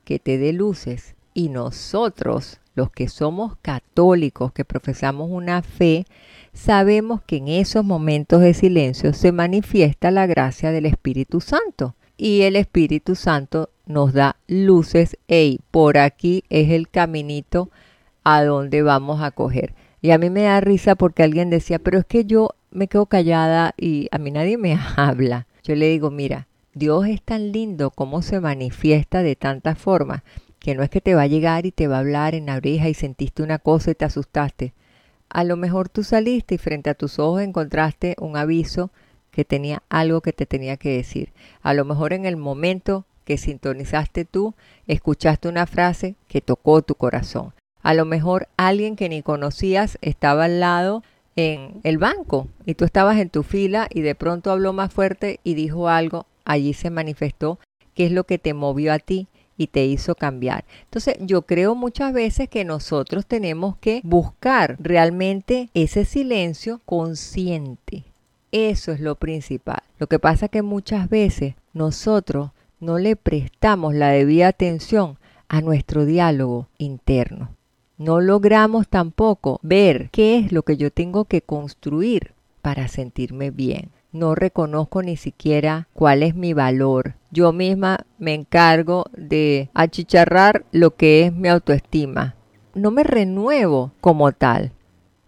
que 0.05 0.17
te 0.17 0.37
dé 0.37 0.53
luces. 0.53 1.15
Y 1.33 1.49
nosotros, 1.49 2.61
los 2.77 2.91
que 2.91 3.09
somos 3.09 3.57
católicos, 3.63 4.53
que 4.53 4.63
profesamos 4.63 5.29
una 5.31 5.63
fe, 5.63 6.05
sabemos 6.53 7.21
que 7.23 7.37
en 7.37 7.47
esos 7.47 7.83
momentos 7.83 8.39
de 8.41 8.53
silencio 8.53 9.13
se 9.13 9.31
manifiesta 9.31 10.11
la 10.11 10.27
gracia 10.27 10.71
del 10.71 10.85
Espíritu 10.85 11.41
Santo. 11.41 11.95
Y 12.17 12.43
el 12.43 12.55
Espíritu 12.55 13.15
Santo 13.15 13.71
nos 13.87 14.13
da 14.13 14.35
luces, 14.47 15.17
hey, 15.27 15.59
por 15.71 15.97
aquí 15.97 16.43
es 16.49 16.69
el 16.69 16.87
caminito 16.87 17.71
a 18.23 18.43
donde 18.43 18.83
vamos 18.83 19.23
a 19.23 19.31
coger. 19.31 19.73
Y 19.99 20.11
a 20.11 20.19
mí 20.19 20.29
me 20.29 20.43
da 20.43 20.61
risa 20.61 20.93
porque 20.93 21.23
alguien 21.23 21.49
decía, 21.49 21.79
pero 21.79 21.97
es 21.97 22.05
que 22.05 22.25
yo 22.25 22.51
me 22.69 22.87
quedo 22.87 23.07
callada 23.07 23.73
y 23.75 24.07
a 24.11 24.19
mí 24.19 24.29
nadie 24.29 24.57
me 24.57 24.77
habla. 24.97 25.47
Yo 25.63 25.73
le 25.73 25.89
digo, 25.89 26.11
mira, 26.11 26.47
Dios 26.75 27.07
es 27.07 27.23
tan 27.23 27.51
lindo 27.51 27.89
como 27.89 28.21
se 28.21 28.39
manifiesta 28.39 29.23
de 29.23 29.35
tantas 29.35 29.79
formas, 29.79 30.21
que 30.67 30.75
no 30.75 30.83
es 30.83 30.89
que 30.89 30.99
te 30.99 31.15
va 31.15 31.21
a 31.21 31.27
llegar 31.27 31.65
y 31.65 31.71
te 31.71 31.87
va 31.87 31.95
a 31.95 31.99
hablar 31.99 32.35
en 32.35 32.47
la 32.47 32.57
oreja 32.57 32.89
y 32.89 32.93
sentiste 32.93 33.41
una 33.41 33.57
cosa 33.57 33.91
y 33.91 33.95
te 33.95 34.03
asustaste. 34.03 34.73
A 35.29 35.45
lo 35.45 35.55
mejor 35.55 35.87
tú 35.87 36.03
saliste 36.03 36.55
y 36.55 36.57
frente 36.57 36.89
a 36.89 36.93
tus 36.93 37.19
ojos 37.19 37.41
encontraste 37.41 38.17
un 38.19 38.35
aviso 38.35 38.91
que 39.31 39.45
tenía 39.45 39.81
algo 39.87 40.19
que 40.19 40.33
te 40.33 40.45
tenía 40.45 40.75
que 40.75 40.89
decir. 40.89 41.31
A 41.61 41.73
lo 41.73 41.85
mejor 41.85 42.11
en 42.11 42.25
el 42.25 42.35
momento 42.35 43.05
que 43.23 43.37
sintonizaste 43.37 44.25
tú, 44.25 44.55
escuchaste 44.87 45.47
una 45.47 45.67
frase 45.67 46.15
que 46.27 46.41
tocó 46.41 46.81
tu 46.81 46.95
corazón. 46.95 47.53
A 47.81 47.93
lo 47.93 48.03
mejor 48.03 48.49
alguien 48.57 48.97
que 48.97 49.07
ni 49.07 49.21
conocías 49.21 49.97
estaba 50.01 50.43
al 50.43 50.59
lado 50.59 51.01
en 51.37 51.79
el 51.83 51.97
banco 51.97 52.49
y 52.65 52.73
tú 52.73 52.83
estabas 52.83 53.19
en 53.19 53.29
tu 53.29 53.43
fila 53.43 53.87
y 53.89 54.01
de 54.01 54.15
pronto 54.15 54.51
habló 54.51 54.73
más 54.73 54.93
fuerte 54.93 55.39
y 55.45 55.53
dijo 55.53 55.87
algo, 55.87 56.25
allí 56.43 56.73
se 56.73 56.89
manifestó 56.89 57.57
qué 57.93 58.07
es 58.07 58.11
lo 58.11 58.25
que 58.25 58.37
te 58.37 58.53
movió 58.53 58.91
a 58.91 58.99
ti 58.99 59.29
y 59.57 59.67
te 59.67 59.85
hizo 59.85 60.15
cambiar. 60.15 60.65
Entonces 60.83 61.15
yo 61.19 61.41
creo 61.41 61.75
muchas 61.75 62.13
veces 62.13 62.47
que 62.47 62.63
nosotros 62.63 63.25
tenemos 63.25 63.77
que 63.77 64.01
buscar 64.03 64.77
realmente 64.79 65.69
ese 65.73 66.05
silencio 66.05 66.79
consciente. 66.85 68.05
Eso 68.51 68.91
es 68.91 68.99
lo 68.99 69.15
principal. 69.15 69.81
Lo 69.99 70.07
que 70.07 70.19
pasa 70.19 70.45
es 70.45 70.51
que 70.51 70.61
muchas 70.61 71.09
veces 71.09 71.55
nosotros 71.73 72.51
no 72.79 72.99
le 72.99 73.15
prestamos 73.15 73.93
la 73.93 74.09
debida 74.09 74.47
atención 74.47 75.17
a 75.49 75.61
nuestro 75.61 76.05
diálogo 76.05 76.67
interno. 76.77 77.49
No 77.97 78.21
logramos 78.21 78.87
tampoco 78.87 79.59
ver 79.63 80.09
qué 80.11 80.37
es 80.37 80.51
lo 80.51 80.61
que 80.63 80.77
yo 80.77 80.91
tengo 80.91 81.25
que 81.25 81.41
construir 81.41 82.33
para 82.61 82.87
sentirme 82.87 83.49
bien. 83.49 83.89
No 84.11 84.35
reconozco 84.35 85.03
ni 85.03 85.17
siquiera 85.17 85.87
cuál 85.93 86.23
es 86.23 86.35
mi 86.35 86.53
valor. 86.53 87.15
Yo 87.31 87.51
misma 87.51 88.05
me 88.17 88.33
encargo 88.33 89.05
de 89.15 89.69
achicharrar 89.73 90.65
lo 90.71 90.95
que 90.95 91.25
es 91.25 91.33
mi 91.33 91.49
autoestima. 91.49 92.35
No 92.73 92.91
me 92.91 93.03
renuevo 93.03 93.91
como 94.01 94.31
tal. 94.31 94.71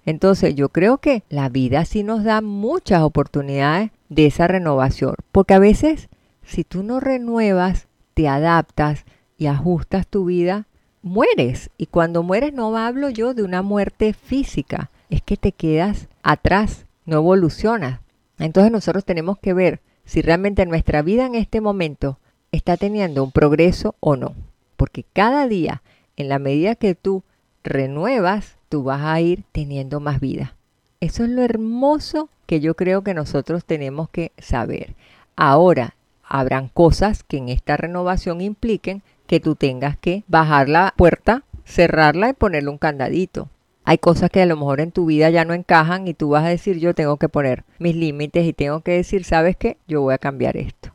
Entonces 0.05 0.55
yo 0.55 0.69
creo 0.69 0.97
que 0.97 1.23
la 1.29 1.49
vida 1.49 1.85
sí 1.85 2.03
nos 2.03 2.23
da 2.23 2.41
muchas 2.41 3.01
oportunidades 3.03 3.91
de 4.07 4.25
esa 4.25 4.47
renovación. 4.47 5.15
Porque 5.31 5.53
a 5.53 5.59
veces 5.59 6.09
si 6.49 6.63
tú 6.63 6.81
no 6.81 6.99
renuevas, 6.99 7.87
te 8.15 8.27
adaptas 8.27 9.05
y 9.37 9.45
ajustas 9.45 10.07
tu 10.07 10.25
vida, 10.25 10.65
mueres. 11.03 11.69
Y 11.77 11.85
cuando 11.85 12.23
mueres 12.23 12.53
no 12.53 12.75
hablo 12.75 13.09
yo 13.09 13.35
de 13.35 13.43
una 13.43 13.61
muerte 13.61 14.13
física, 14.13 14.89
es 15.11 15.21
que 15.21 15.37
te 15.37 15.51
quedas 15.51 16.07
atrás, 16.23 16.87
no 17.05 17.17
evolucionas. 17.17 17.99
Entonces 18.39 18.71
nosotros 18.71 19.05
tenemos 19.05 19.37
que 19.37 19.53
ver 19.53 19.81
si 20.05 20.21
realmente 20.21 20.65
nuestra 20.65 21.01
vida 21.01 21.25
en 21.25 21.35
este 21.35 21.61
momento 21.61 22.17
está 22.51 22.77
teniendo 22.77 23.23
un 23.23 23.31
progreso 23.31 23.95
o 23.99 24.15
no. 24.15 24.33
Porque 24.77 25.05
cada 25.13 25.47
día, 25.47 25.83
en 26.15 26.29
la 26.29 26.39
medida 26.39 26.75
que 26.75 26.95
tú 26.95 27.23
renuevas, 27.63 28.57
tú 28.69 28.83
vas 28.83 29.01
a 29.03 29.19
ir 29.21 29.43
teniendo 29.51 29.99
más 29.99 30.19
vida. 30.19 30.55
Eso 31.01 31.23
es 31.23 31.29
lo 31.29 31.43
hermoso 31.43 32.29
que 32.45 32.59
yo 32.59 32.75
creo 32.75 33.03
que 33.03 33.13
nosotros 33.13 33.65
tenemos 33.65 34.09
que 34.09 34.31
saber. 34.37 34.95
Ahora, 35.35 35.95
habrán 36.23 36.67
cosas 36.69 37.23
que 37.23 37.37
en 37.37 37.49
esta 37.49 37.77
renovación 37.77 38.41
impliquen 38.41 39.03
que 39.27 39.39
tú 39.39 39.55
tengas 39.55 39.97
que 39.97 40.23
bajar 40.27 40.69
la 40.69 40.93
puerta, 40.97 41.43
cerrarla 41.65 42.29
y 42.29 42.33
ponerle 42.33 42.69
un 42.69 42.77
candadito. 42.77 43.49
Hay 43.89 43.97
cosas 43.97 44.29
que 44.29 44.39
a 44.39 44.45
lo 44.45 44.55
mejor 44.55 44.81
en 44.81 44.91
tu 44.91 45.07
vida 45.07 45.31
ya 45.31 45.45
no 45.45 45.55
encajan 45.55 46.07
y 46.07 46.13
tú 46.13 46.29
vas 46.29 46.45
a 46.45 46.49
decir 46.49 46.77
yo 46.77 46.93
tengo 46.93 47.17
que 47.17 47.27
poner 47.27 47.63
mis 47.79 47.95
límites 47.95 48.45
y 48.45 48.53
tengo 48.53 48.81
que 48.81 48.91
decir, 48.91 49.23
¿sabes 49.23 49.57
qué? 49.57 49.77
Yo 49.87 50.01
voy 50.01 50.13
a 50.13 50.19
cambiar 50.19 50.57
esto. 50.57 50.91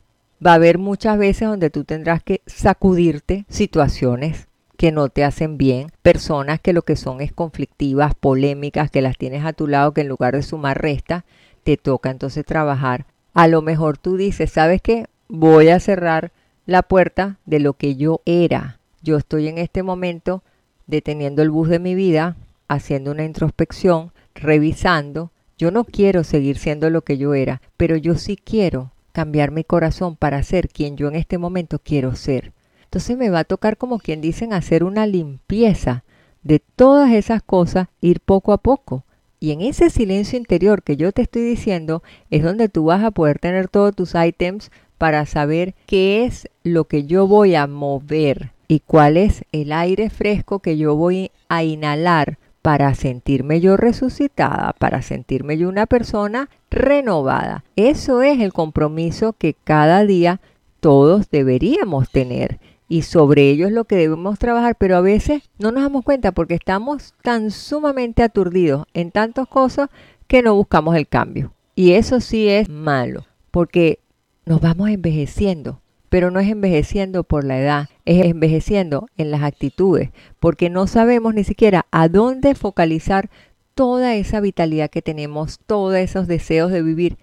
Va 0.46 0.52
a 0.52 0.54
haber 0.54 0.78
muchas 0.78 1.18
veces 1.18 1.48
donde 1.48 1.70
tú 1.70 1.82
tendrás 1.82 2.22
que 2.22 2.40
sacudirte 2.46 3.46
situaciones 3.48 4.46
que 4.76 4.92
no 4.92 5.08
te 5.08 5.24
hacen 5.24 5.58
bien, 5.58 5.88
personas 6.02 6.60
que 6.60 6.72
lo 6.72 6.82
que 6.82 6.94
son 6.94 7.20
es 7.20 7.32
conflictivas, 7.32 8.14
polémicas, 8.14 8.92
que 8.92 9.02
las 9.02 9.18
tienes 9.18 9.44
a 9.44 9.54
tu 9.54 9.66
lado, 9.66 9.92
que 9.92 10.02
en 10.02 10.08
lugar 10.08 10.36
de 10.36 10.42
sumar 10.42 10.80
resta, 10.80 11.24
te 11.64 11.76
toca 11.76 12.12
entonces 12.12 12.44
trabajar. 12.44 13.06
A 13.32 13.48
lo 13.48 13.60
mejor 13.60 13.98
tú 13.98 14.16
dices, 14.16 14.52
¿sabes 14.52 14.80
qué? 14.80 15.06
voy 15.26 15.70
a 15.70 15.80
cerrar 15.80 16.30
la 16.64 16.84
puerta 16.84 17.38
de 17.44 17.58
lo 17.58 17.72
que 17.72 17.96
yo 17.96 18.20
era. 18.24 18.78
Yo 19.02 19.16
estoy 19.16 19.48
en 19.48 19.58
este 19.58 19.82
momento 19.82 20.44
deteniendo 20.86 21.42
el 21.42 21.50
bus 21.50 21.68
de 21.68 21.80
mi 21.80 21.96
vida, 21.96 22.36
haciendo 22.68 23.10
una 23.10 23.24
introspección, 23.24 24.12
revisando. 24.34 25.30
Yo 25.56 25.70
no 25.70 25.84
quiero 25.84 26.24
seguir 26.24 26.58
siendo 26.58 26.90
lo 26.90 27.02
que 27.02 27.18
yo 27.18 27.34
era, 27.34 27.62
pero 27.76 27.96
yo 27.96 28.16
sí 28.16 28.36
quiero 28.36 28.92
cambiar 29.12 29.52
mi 29.52 29.62
corazón 29.62 30.16
para 30.16 30.42
ser 30.42 30.68
quien 30.68 30.96
yo 30.96 31.08
en 31.08 31.14
este 31.14 31.38
momento 31.38 31.78
quiero 31.78 32.16
ser. 32.16 32.52
Entonces 32.84 33.16
me 33.16 33.30
va 33.30 33.40
a 33.40 33.44
tocar 33.44 33.76
como 33.76 33.98
quien 33.98 34.20
dicen 34.20 34.52
hacer 34.52 34.84
una 34.84 35.06
limpieza 35.06 36.04
de 36.42 36.60
todas 36.60 37.12
esas 37.12 37.42
cosas, 37.42 37.88
ir 38.00 38.20
poco 38.20 38.52
a 38.52 38.58
poco. 38.58 39.04
Y 39.40 39.52
en 39.52 39.60
ese 39.60 39.90
silencio 39.90 40.38
interior 40.38 40.82
que 40.82 40.96
yo 40.96 41.12
te 41.12 41.22
estoy 41.22 41.42
diciendo 41.42 42.02
es 42.30 42.42
donde 42.42 42.68
tú 42.68 42.86
vas 42.86 43.04
a 43.04 43.10
poder 43.10 43.38
tener 43.38 43.68
todos 43.68 43.94
tus 43.94 44.14
ítems 44.14 44.70
para 44.98 45.26
saber 45.26 45.74
qué 45.86 46.24
es 46.24 46.48
lo 46.62 46.84
que 46.84 47.04
yo 47.04 47.26
voy 47.26 47.54
a 47.54 47.66
mover 47.66 48.52
y 48.68 48.80
cuál 48.80 49.16
es 49.16 49.44
el 49.52 49.72
aire 49.72 50.08
fresco 50.08 50.60
que 50.60 50.76
yo 50.76 50.96
voy 50.96 51.30
a 51.48 51.62
inhalar 51.62 52.38
para 52.64 52.94
sentirme 52.94 53.60
yo 53.60 53.76
resucitada, 53.76 54.72
para 54.78 55.02
sentirme 55.02 55.58
yo 55.58 55.68
una 55.68 55.84
persona 55.84 56.48
renovada. 56.70 57.62
Eso 57.76 58.22
es 58.22 58.40
el 58.40 58.54
compromiso 58.54 59.34
que 59.34 59.52
cada 59.52 60.06
día 60.06 60.40
todos 60.80 61.28
deberíamos 61.28 62.08
tener 62.08 62.60
y 62.88 63.02
sobre 63.02 63.50
ello 63.50 63.66
es 63.66 63.72
lo 63.74 63.84
que 63.84 63.96
debemos 63.96 64.38
trabajar, 64.38 64.76
pero 64.78 64.96
a 64.96 65.02
veces 65.02 65.42
no 65.58 65.72
nos 65.72 65.82
damos 65.82 66.04
cuenta 66.04 66.32
porque 66.32 66.54
estamos 66.54 67.12
tan 67.20 67.50
sumamente 67.50 68.22
aturdidos 68.22 68.86
en 68.94 69.10
tantas 69.10 69.46
cosas 69.46 69.90
que 70.26 70.40
no 70.40 70.54
buscamos 70.54 70.96
el 70.96 71.06
cambio. 71.06 71.52
Y 71.74 71.92
eso 71.92 72.18
sí 72.20 72.48
es 72.48 72.70
malo, 72.70 73.26
porque 73.50 73.98
nos 74.46 74.62
vamos 74.62 74.88
envejeciendo, 74.88 75.82
pero 76.14 76.30
no 76.30 76.38
es 76.38 76.48
envejeciendo 76.48 77.24
por 77.24 77.42
la 77.42 77.58
edad, 77.58 77.88
es 78.04 78.24
envejeciendo 78.24 79.08
en 79.16 79.32
las 79.32 79.42
actitudes, 79.42 80.10
porque 80.38 80.70
no 80.70 80.86
sabemos 80.86 81.34
ni 81.34 81.42
siquiera 81.42 81.86
a 81.90 82.06
dónde 82.06 82.54
focalizar 82.54 83.30
toda 83.74 84.14
esa 84.14 84.38
vitalidad 84.38 84.90
que 84.90 85.02
tenemos, 85.02 85.58
todos 85.66 85.96
esos 85.96 86.28
deseos 86.28 86.70
de 86.70 86.82
vivir. 86.82 87.16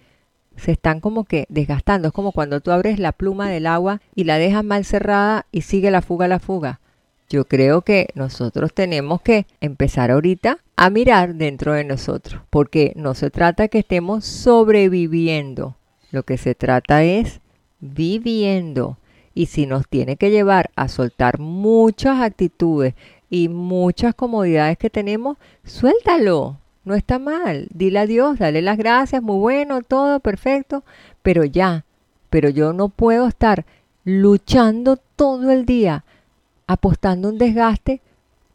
Se 0.58 0.72
están 0.72 1.00
como 1.00 1.24
que 1.24 1.46
desgastando. 1.48 2.08
Es 2.08 2.12
como 2.12 2.32
cuando 2.32 2.60
tú 2.60 2.70
abres 2.70 2.98
la 2.98 3.12
pluma 3.12 3.48
del 3.48 3.66
agua 3.66 4.02
y 4.14 4.24
la 4.24 4.36
dejas 4.36 4.62
mal 4.62 4.84
cerrada 4.84 5.46
y 5.52 5.62
sigue 5.62 5.90
la 5.90 6.02
fuga, 6.02 6.28
la 6.28 6.38
fuga. 6.38 6.80
Yo 7.30 7.46
creo 7.46 7.80
que 7.80 8.08
nosotros 8.14 8.74
tenemos 8.74 9.22
que 9.22 9.46
empezar 9.62 10.10
ahorita 10.10 10.58
a 10.76 10.90
mirar 10.90 11.36
dentro 11.36 11.72
de 11.72 11.84
nosotros, 11.84 12.42
porque 12.50 12.92
no 12.94 13.14
se 13.14 13.30
trata 13.30 13.68
que 13.68 13.78
estemos 13.78 14.26
sobreviviendo, 14.26 15.76
lo 16.10 16.24
que 16.24 16.36
se 16.36 16.54
trata 16.54 17.04
es 17.04 17.40
viviendo. 17.82 18.96
Y 19.34 19.46
si 19.46 19.66
nos 19.66 19.86
tiene 19.88 20.16
que 20.16 20.30
llevar 20.30 20.70
a 20.76 20.88
soltar 20.88 21.38
muchas 21.38 22.20
actitudes 22.20 22.94
y 23.28 23.48
muchas 23.48 24.14
comodidades 24.14 24.78
que 24.78 24.88
tenemos, 24.88 25.36
suéltalo. 25.64 26.58
no 26.84 26.94
está 26.94 27.18
mal. 27.18 27.68
Dile 27.72 27.98
a 28.00 28.06
Dios, 28.06 28.38
dale 28.38 28.62
las 28.62 28.78
gracias, 28.78 29.22
muy 29.22 29.38
bueno, 29.38 29.82
todo 29.82 30.20
perfecto, 30.20 30.84
pero 31.22 31.44
ya, 31.44 31.84
pero 32.28 32.48
yo 32.48 32.72
no 32.72 32.88
puedo 32.88 33.28
estar 33.28 33.64
luchando 34.04 34.96
todo 34.96 35.52
el 35.52 35.64
día, 35.64 36.04
apostando 36.66 37.28
un 37.28 37.38
desgaste 37.38 38.00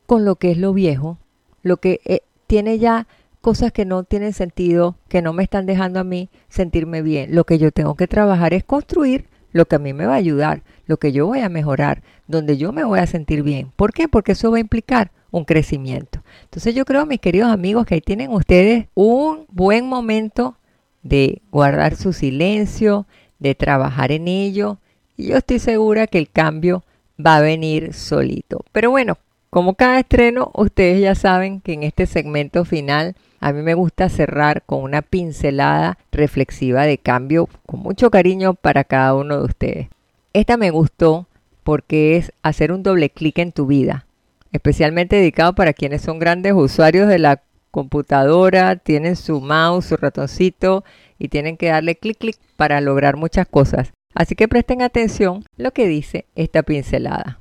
con 0.06 0.26
lo 0.26 0.36
que 0.36 0.52
es 0.52 0.58
lo 0.58 0.74
viejo, 0.74 1.18
lo 1.64 1.78
que 1.78 2.02
eh, 2.06 2.22
tiene 2.48 2.80
ya 2.80 3.08
cosas 3.48 3.72
que 3.72 3.86
no 3.86 4.04
tienen 4.04 4.34
sentido, 4.34 4.98
que 5.08 5.22
no 5.22 5.32
me 5.32 5.42
están 5.42 5.66
dejando 5.66 6.02
a 6.02 6.04
mí 6.04 6.30
sentirme 6.50 7.02
bien. 7.02 7.34
Lo 7.34 7.46
que 7.46 7.58
yo 7.58 7.72
tengo 7.72 7.96
que 7.96 8.06
trabajar 8.06 8.54
es 8.54 8.66
construir 8.66 9.30
lo 9.54 9.68
que 9.68 9.78
a 9.78 9.80
mí 9.80 9.94
me 9.94 10.06
va 10.06 10.16
a 10.16 10.18
ayudar, 10.18 10.64
lo 10.86 10.98
que 10.98 11.14
yo 11.14 11.28
voy 11.28 11.40
a 11.40 11.48
mejorar, 11.48 12.04
donde 12.28 12.58
yo 12.58 12.74
me 12.74 12.84
voy 12.84 13.00
a 13.00 13.08
sentir 13.08 13.44
bien. 13.44 13.72
¿Por 13.78 13.94
qué? 13.94 14.10
Porque 14.10 14.34
eso 14.34 14.52
va 14.52 14.58
a 14.58 14.60
implicar 14.60 15.12
un 15.32 15.46
crecimiento. 15.46 16.22
Entonces 16.44 16.76
yo 16.76 16.84
creo, 16.84 17.06
mis 17.06 17.22
queridos 17.22 17.48
amigos, 17.48 17.86
que 17.86 17.96
ahí 17.96 18.02
tienen 18.02 18.32
ustedes 18.32 18.88
un 18.96 19.46
buen 19.48 19.88
momento 19.88 20.58
de 21.02 21.42
guardar 21.50 21.96
su 21.96 22.12
silencio, 22.12 23.08
de 23.40 23.56
trabajar 23.56 24.12
en 24.12 24.28
ello. 24.28 24.80
Y 25.16 25.28
yo 25.28 25.38
estoy 25.38 25.60
segura 25.60 26.08
que 26.08 26.18
el 26.18 26.30
cambio 26.30 26.84
va 27.18 27.38
a 27.38 27.42
venir 27.42 27.94
solito. 27.94 28.66
Pero 28.74 28.92
bueno, 28.92 29.18
como 29.58 29.74
cada 29.74 30.02
estreno, 30.02 30.52
ustedes 30.54 31.02
ya 31.02 31.16
saben 31.16 31.62
que 31.62 31.74
en 31.74 31.82
este 31.82 32.06
segmento 32.06 32.64
final 32.64 33.16
a 33.40 33.52
mí 33.52 33.64
me 33.64 33.74
gusta 33.74 34.08
cerrar 34.08 34.62
con 34.62 34.84
una 34.84 35.02
pincelada 35.02 35.98
reflexiva 36.12 36.84
de 36.84 37.00
cambio 37.00 37.50
con 37.66 37.80
mucho 37.80 38.12
cariño 38.12 38.54
para 38.54 38.84
cada 38.84 39.16
uno 39.16 39.40
de 39.40 39.46
ustedes. 39.46 39.88
Esta 40.32 40.58
me 40.58 40.70
gustó 40.70 41.26
porque 41.64 42.18
es 42.18 42.32
hacer 42.44 42.72
un 42.72 42.84
doble 42.84 43.10
clic 43.10 43.40
en 43.40 43.52
tu 43.52 43.66
vida, 43.66 44.06
especialmente 44.52 45.16
dedicado 45.16 45.56
para 45.56 45.74
quienes 45.74 46.04
son 46.04 46.20
grandes 46.20 46.54
usuarios 46.54 47.08
de 47.08 47.18
la 47.18 47.42
computadora, 47.72 48.76
tienen 48.76 49.16
su 49.16 49.42
mouse, 49.42 49.86
su 49.86 49.98
ratoncito 49.98 50.84
y 51.18 51.30
tienen 51.30 51.58
que 51.58 51.70
darle 51.70 51.96
clic 51.96 52.20
clic 52.20 52.38
para 52.58 52.80
lograr 52.80 53.18
muchas 53.18 53.48
cosas. 53.48 53.92
Así 54.14 54.36
que 54.36 54.48
presten 54.48 54.84
atención 54.84 55.46
lo 55.56 55.72
que 55.72 55.88
dice 55.88 56.26
esta 56.36 56.62
pincelada. 56.62 57.40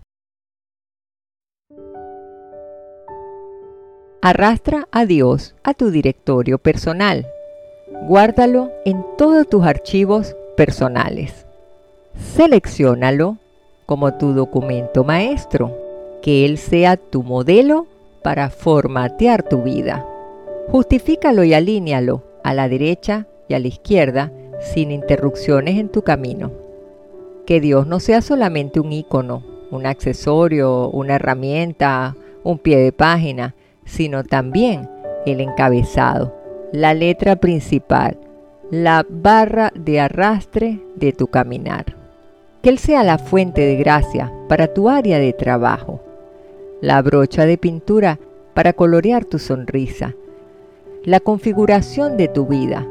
Arrastra 4.22 4.88
a 4.90 5.04
Dios 5.04 5.54
a 5.62 5.74
tu 5.74 5.90
directorio 5.90 6.58
personal. 6.58 7.26
Guárdalo 8.08 8.72
en 8.84 9.04
todos 9.18 9.46
tus 9.48 9.64
archivos 9.64 10.34
personales. 10.56 11.46
Selecciónalo 12.34 13.36
como 13.84 14.14
tu 14.14 14.32
documento 14.32 15.04
maestro. 15.04 15.76
Que 16.22 16.46
Él 16.46 16.56
sea 16.58 16.96
tu 16.96 17.22
modelo 17.22 17.86
para 18.22 18.48
formatear 18.50 19.42
tu 19.42 19.62
vida. 19.62 20.04
Justifícalo 20.68 21.44
y 21.44 21.54
alíñalo 21.54 22.24
a 22.42 22.54
la 22.54 22.68
derecha 22.68 23.26
y 23.48 23.54
a 23.54 23.58
la 23.58 23.68
izquierda 23.68 24.32
sin 24.60 24.90
interrupciones 24.90 25.78
en 25.78 25.90
tu 25.90 26.02
camino. 26.02 26.50
Que 27.44 27.60
Dios 27.60 27.86
no 27.86 28.00
sea 28.00 28.22
solamente 28.22 28.80
un 28.80 28.92
icono, 28.92 29.44
un 29.70 29.86
accesorio, 29.86 30.88
una 30.88 31.16
herramienta, 31.16 32.16
un 32.42 32.58
pie 32.58 32.78
de 32.78 32.92
página, 32.92 33.54
sino 33.87 34.24
también 34.24 34.91
el 35.24 35.41
encabezado, 35.41 36.37
la 36.72 36.93
letra 36.93 37.37
principal, 37.37 38.18
la 38.70 39.07
barra 39.09 39.72
de 39.74 40.01
arrastre 40.01 40.80
de 40.97 41.12
tu 41.12 41.28
caminar. 41.28 41.97
Que 42.62 42.70
Él 42.70 42.78
sea 42.78 43.03
la 43.05 43.18
fuente 43.18 43.62
de 43.62 43.76
gracia 43.76 44.32
para 44.49 44.74
tu 44.74 44.91
área 44.91 45.18
de 45.18 45.32
trabajo, 45.32 46.01
la 46.80 47.01
brocha 47.01 47.47
de 47.47 47.57
pintura 47.57 48.18
para 48.55 48.72
colorear 48.72 49.24
tu 49.24 49.39
sonrisa, 49.39 50.14
la 51.05 51.20
configuración 51.20 52.16
de 52.16 52.28
tu 52.28 52.47
vida, 52.47 52.87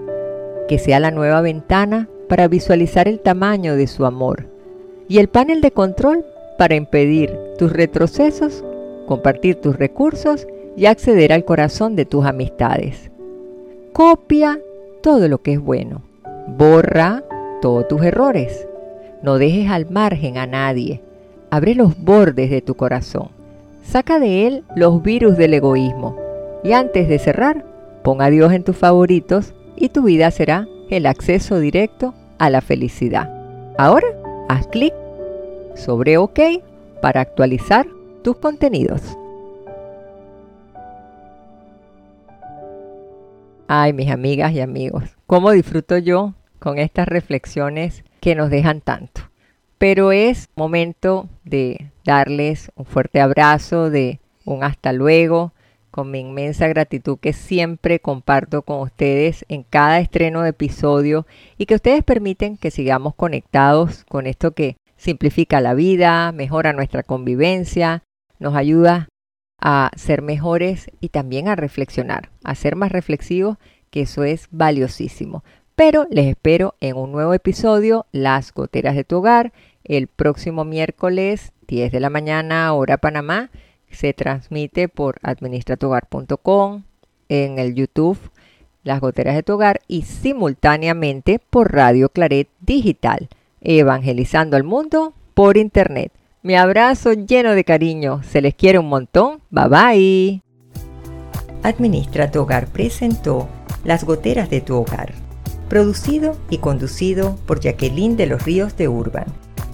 que 0.68 0.80
sea 0.80 1.00
la 1.00 1.12
nueva 1.12 1.42
ventana 1.42 2.10
para 2.30 2.48
visualizar 2.48 3.08
el 3.08 3.20
tamaño 3.20 3.76
de 3.76 3.88
su 3.88 4.06
amor 4.06 4.48
y 5.08 5.20
el 5.20 5.28
panel 5.28 5.62
de 5.62 5.72
control 5.72 6.26
para 6.58 6.76
impedir 6.76 7.38
tus 7.58 7.72
retrocesos, 7.72 8.64
compartir 9.06 9.56
tus 9.56 9.78
recursos 9.78 10.48
y 10.78 10.86
acceder 10.86 11.32
al 11.34 11.46
corazón 11.46 11.96
de 11.96 12.06
tus 12.06 12.26
amistades. 12.26 13.12
Copia 13.94 14.60
todo 15.02 15.28
lo 15.28 15.42
que 15.42 15.54
es 15.54 15.60
bueno. 15.60 16.02
Borra 16.48 17.24
todos 17.62 17.88
tus 17.88 18.04
errores. 18.04 18.68
No 19.22 19.38
dejes 19.38 19.70
al 19.72 19.90
margen 19.90 20.38
a 20.38 20.46
nadie. 20.46 21.02
Abre 21.50 21.76
los 21.76 21.98
bordes 21.98 22.50
de 22.50 22.62
tu 22.62 22.76
corazón. 22.76 23.30
Saca 23.84 24.20
de 24.20 24.48
él 24.48 24.64
los 24.76 25.02
virus 25.02 25.38
del 25.38 25.54
egoísmo. 25.54 26.18
Y 26.64 26.74
antes 26.74 27.08
de 27.08 27.20
cerrar, 27.20 27.66
pon 28.04 28.22
a 28.22 28.30
Dios 28.30 28.52
en 28.52 28.64
tus 28.64 28.76
favoritos 28.76 29.54
y 29.76 29.90
tu 29.90 30.04
vida 30.04 30.32
será 30.32 30.68
el 30.90 31.06
acceso 31.06 31.60
directo 31.60 32.14
a 32.38 32.50
la 32.50 32.62
felicidad. 32.62 33.32
Ahora, 33.78 34.08
haz 34.50 34.68
clic 34.68 34.94
sobre 35.76 36.18
OK 36.18 36.40
para 37.02 37.22
actualizar 37.22 37.88
tus 38.24 38.38
contenidos. 38.38 39.18
Ay, 43.68 43.94
mis 43.94 44.12
amigas 44.12 44.52
y 44.52 44.60
amigos, 44.60 45.18
cómo 45.26 45.50
disfruto 45.50 45.98
yo 45.98 46.36
con 46.60 46.78
estas 46.78 47.08
reflexiones 47.08 48.04
que 48.20 48.36
nos 48.36 48.52
dejan 48.52 48.80
tanto. 48.80 49.22
Pero 49.80 50.12
es 50.12 50.50
momento 50.56 51.30
de 51.44 51.92
darles 52.04 52.72
un 52.76 52.86
fuerte 52.86 53.20
abrazo, 53.20 53.90
de 53.90 54.20
un 54.46 54.64
hasta 54.64 54.94
luego, 54.94 55.52
con 55.90 56.12
mi 56.12 56.20
inmensa 56.20 56.68
gratitud 56.68 57.18
que 57.18 57.34
siempre 57.34 58.00
comparto 58.00 58.62
con 58.62 58.82
ustedes 58.82 59.46
en 59.50 59.64
cada 59.64 60.00
estreno 60.00 60.44
de 60.44 60.50
episodio 60.50 61.26
y 61.58 61.66
que 61.66 61.76
ustedes 61.76 62.04
permiten 62.04 62.58
que 62.58 62.70
sigamos 62.70 63.16
conectados 63.16 64.04
con 64.08 64.28
esto 64.28 64.52
que 64.52 64.78
simplifica 64.96 65.60
la 65.60 65.74
vida, 65.74 66.32
mejora 66.34 66.72
nuestra 66.72 67.02
convivencia, 67.02 68.04
nos 68.38 68.56
ayuda 68.56 69.08
a 69.68 69.90
ser 69.96 70.22
mejores 70.22 70.92
y 71.02 71.10
también 71.10 71.48
a 71.48 71.56
reflexionar, 71.56 72.30
a 72.44 72.54
ser 72.54 72.76
más 72.76 72.92
reflexivos, 72.92 73.58
que 73.90 74.02
eso 74.02 74.24
es 74.24 74.48
valiosísimo. 74.52 75.44
Pero 75.76 76.06
les 76.12 76.28
espero 76.28 76.76
en 76.82 76.98
un 76.98 77.12
nuevo 77.12 77.34
episodio, 77.34 78.06
Las 78.12 78.54
Goteras 78.54 78.96
de 78.96 79.04
tu 79.04 79.18
Hogar, 79.18 79.54
el 79.84 80.06
próximo 80.06 80.66
miércoles 80.66 81.52
10 81.68 81.92
de 81.92 82.00
la 82.00 82.12
mañana, 82.12 82.72
hora 82.74 82.98
Panamá. 82.98 83.50
Se 83.90 84.14
transmite 84.14 84.88
por 84.88 85.16
administratuhogar.com, 85.24 86.84
en 87.28 87.58
el 87.58 87.74
YouTube, 87.74 88.20
Las 88.84 89.02
Goteras 89.02 89.34
de 89.34 89.42
tu 89.42 89.54
Hogar 89.54 89.82
y 89.88 90.04
simultáneamente 90.04 91.40
por 91.40 91.74
Radio 91.74 92.10
Claret 92.10 92.50
Digital, 92.60 93.30
evangelizando 93.62 94.58
al 94.58 94.64
mundo 94.64 95.16
por 95.34 95.58
Internet. 95.58 96.12
Mi 96.46 96.56
abrazo 96.56 97.12
lleno 97.14 97.56
de 97.56 97.64
cariño. 97.64 98.22
Se 98.22 98.40
les 98.40 98.54
quiere 98.54 98.78
un 98.78 98.88
montón. 98.88 99.42
Bye 99.50 99.68
bye. 99.68 100.44
Administra 101.64 102.30
tu 102.30 102.42
hogar 102.42 102.68
presentó 102.68 103.50
Las 103.84 104.04
goteras 104.04 104.52
de 104.52 104.62
tu 104.62 104.76
hogar. 104.76 105.12
Producido 105.70 106.38
y 106.52 106.60
conducido 106.60 107.36
por 107.48 107.62
Jacqueline 107.62 108.16
de 108.16 108.28
los 108.28 108.44
Ríos 108.44 108.78
de 108.78 108.88
Urban. 108.88 109.26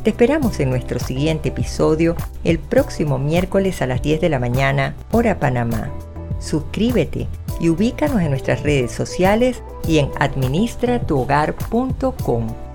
Te 0.06 0.12
esperamos 0.12 0.62
en 0.62 0.70
nuestro 0.70 1.02
siguiente 1.02 1.50
episodio 1.50 2.16
el 2.46 2.58
próximo 2.58 3.20
miércoles 3.20 3.82
a 3.82 3.86
las 3.86 4.02
10 4.02 4.22
de 4.22 4.30
la 4.30 4.40
mañana, 4.40 4.96
hora 5.12 5.42
Panamá. 5.42 5.92
Suscríbete 6.40 7.28
y 7.60 7.68
ubícanos 7.68 8.22
en 8.22 8.30
nuestras 8.30 8.64
redes 8.64 8.94
sociales 8.94 9.62
y 9.86 9.98
en 9.98 10.10
administratuhogar.com. 10.20 12.71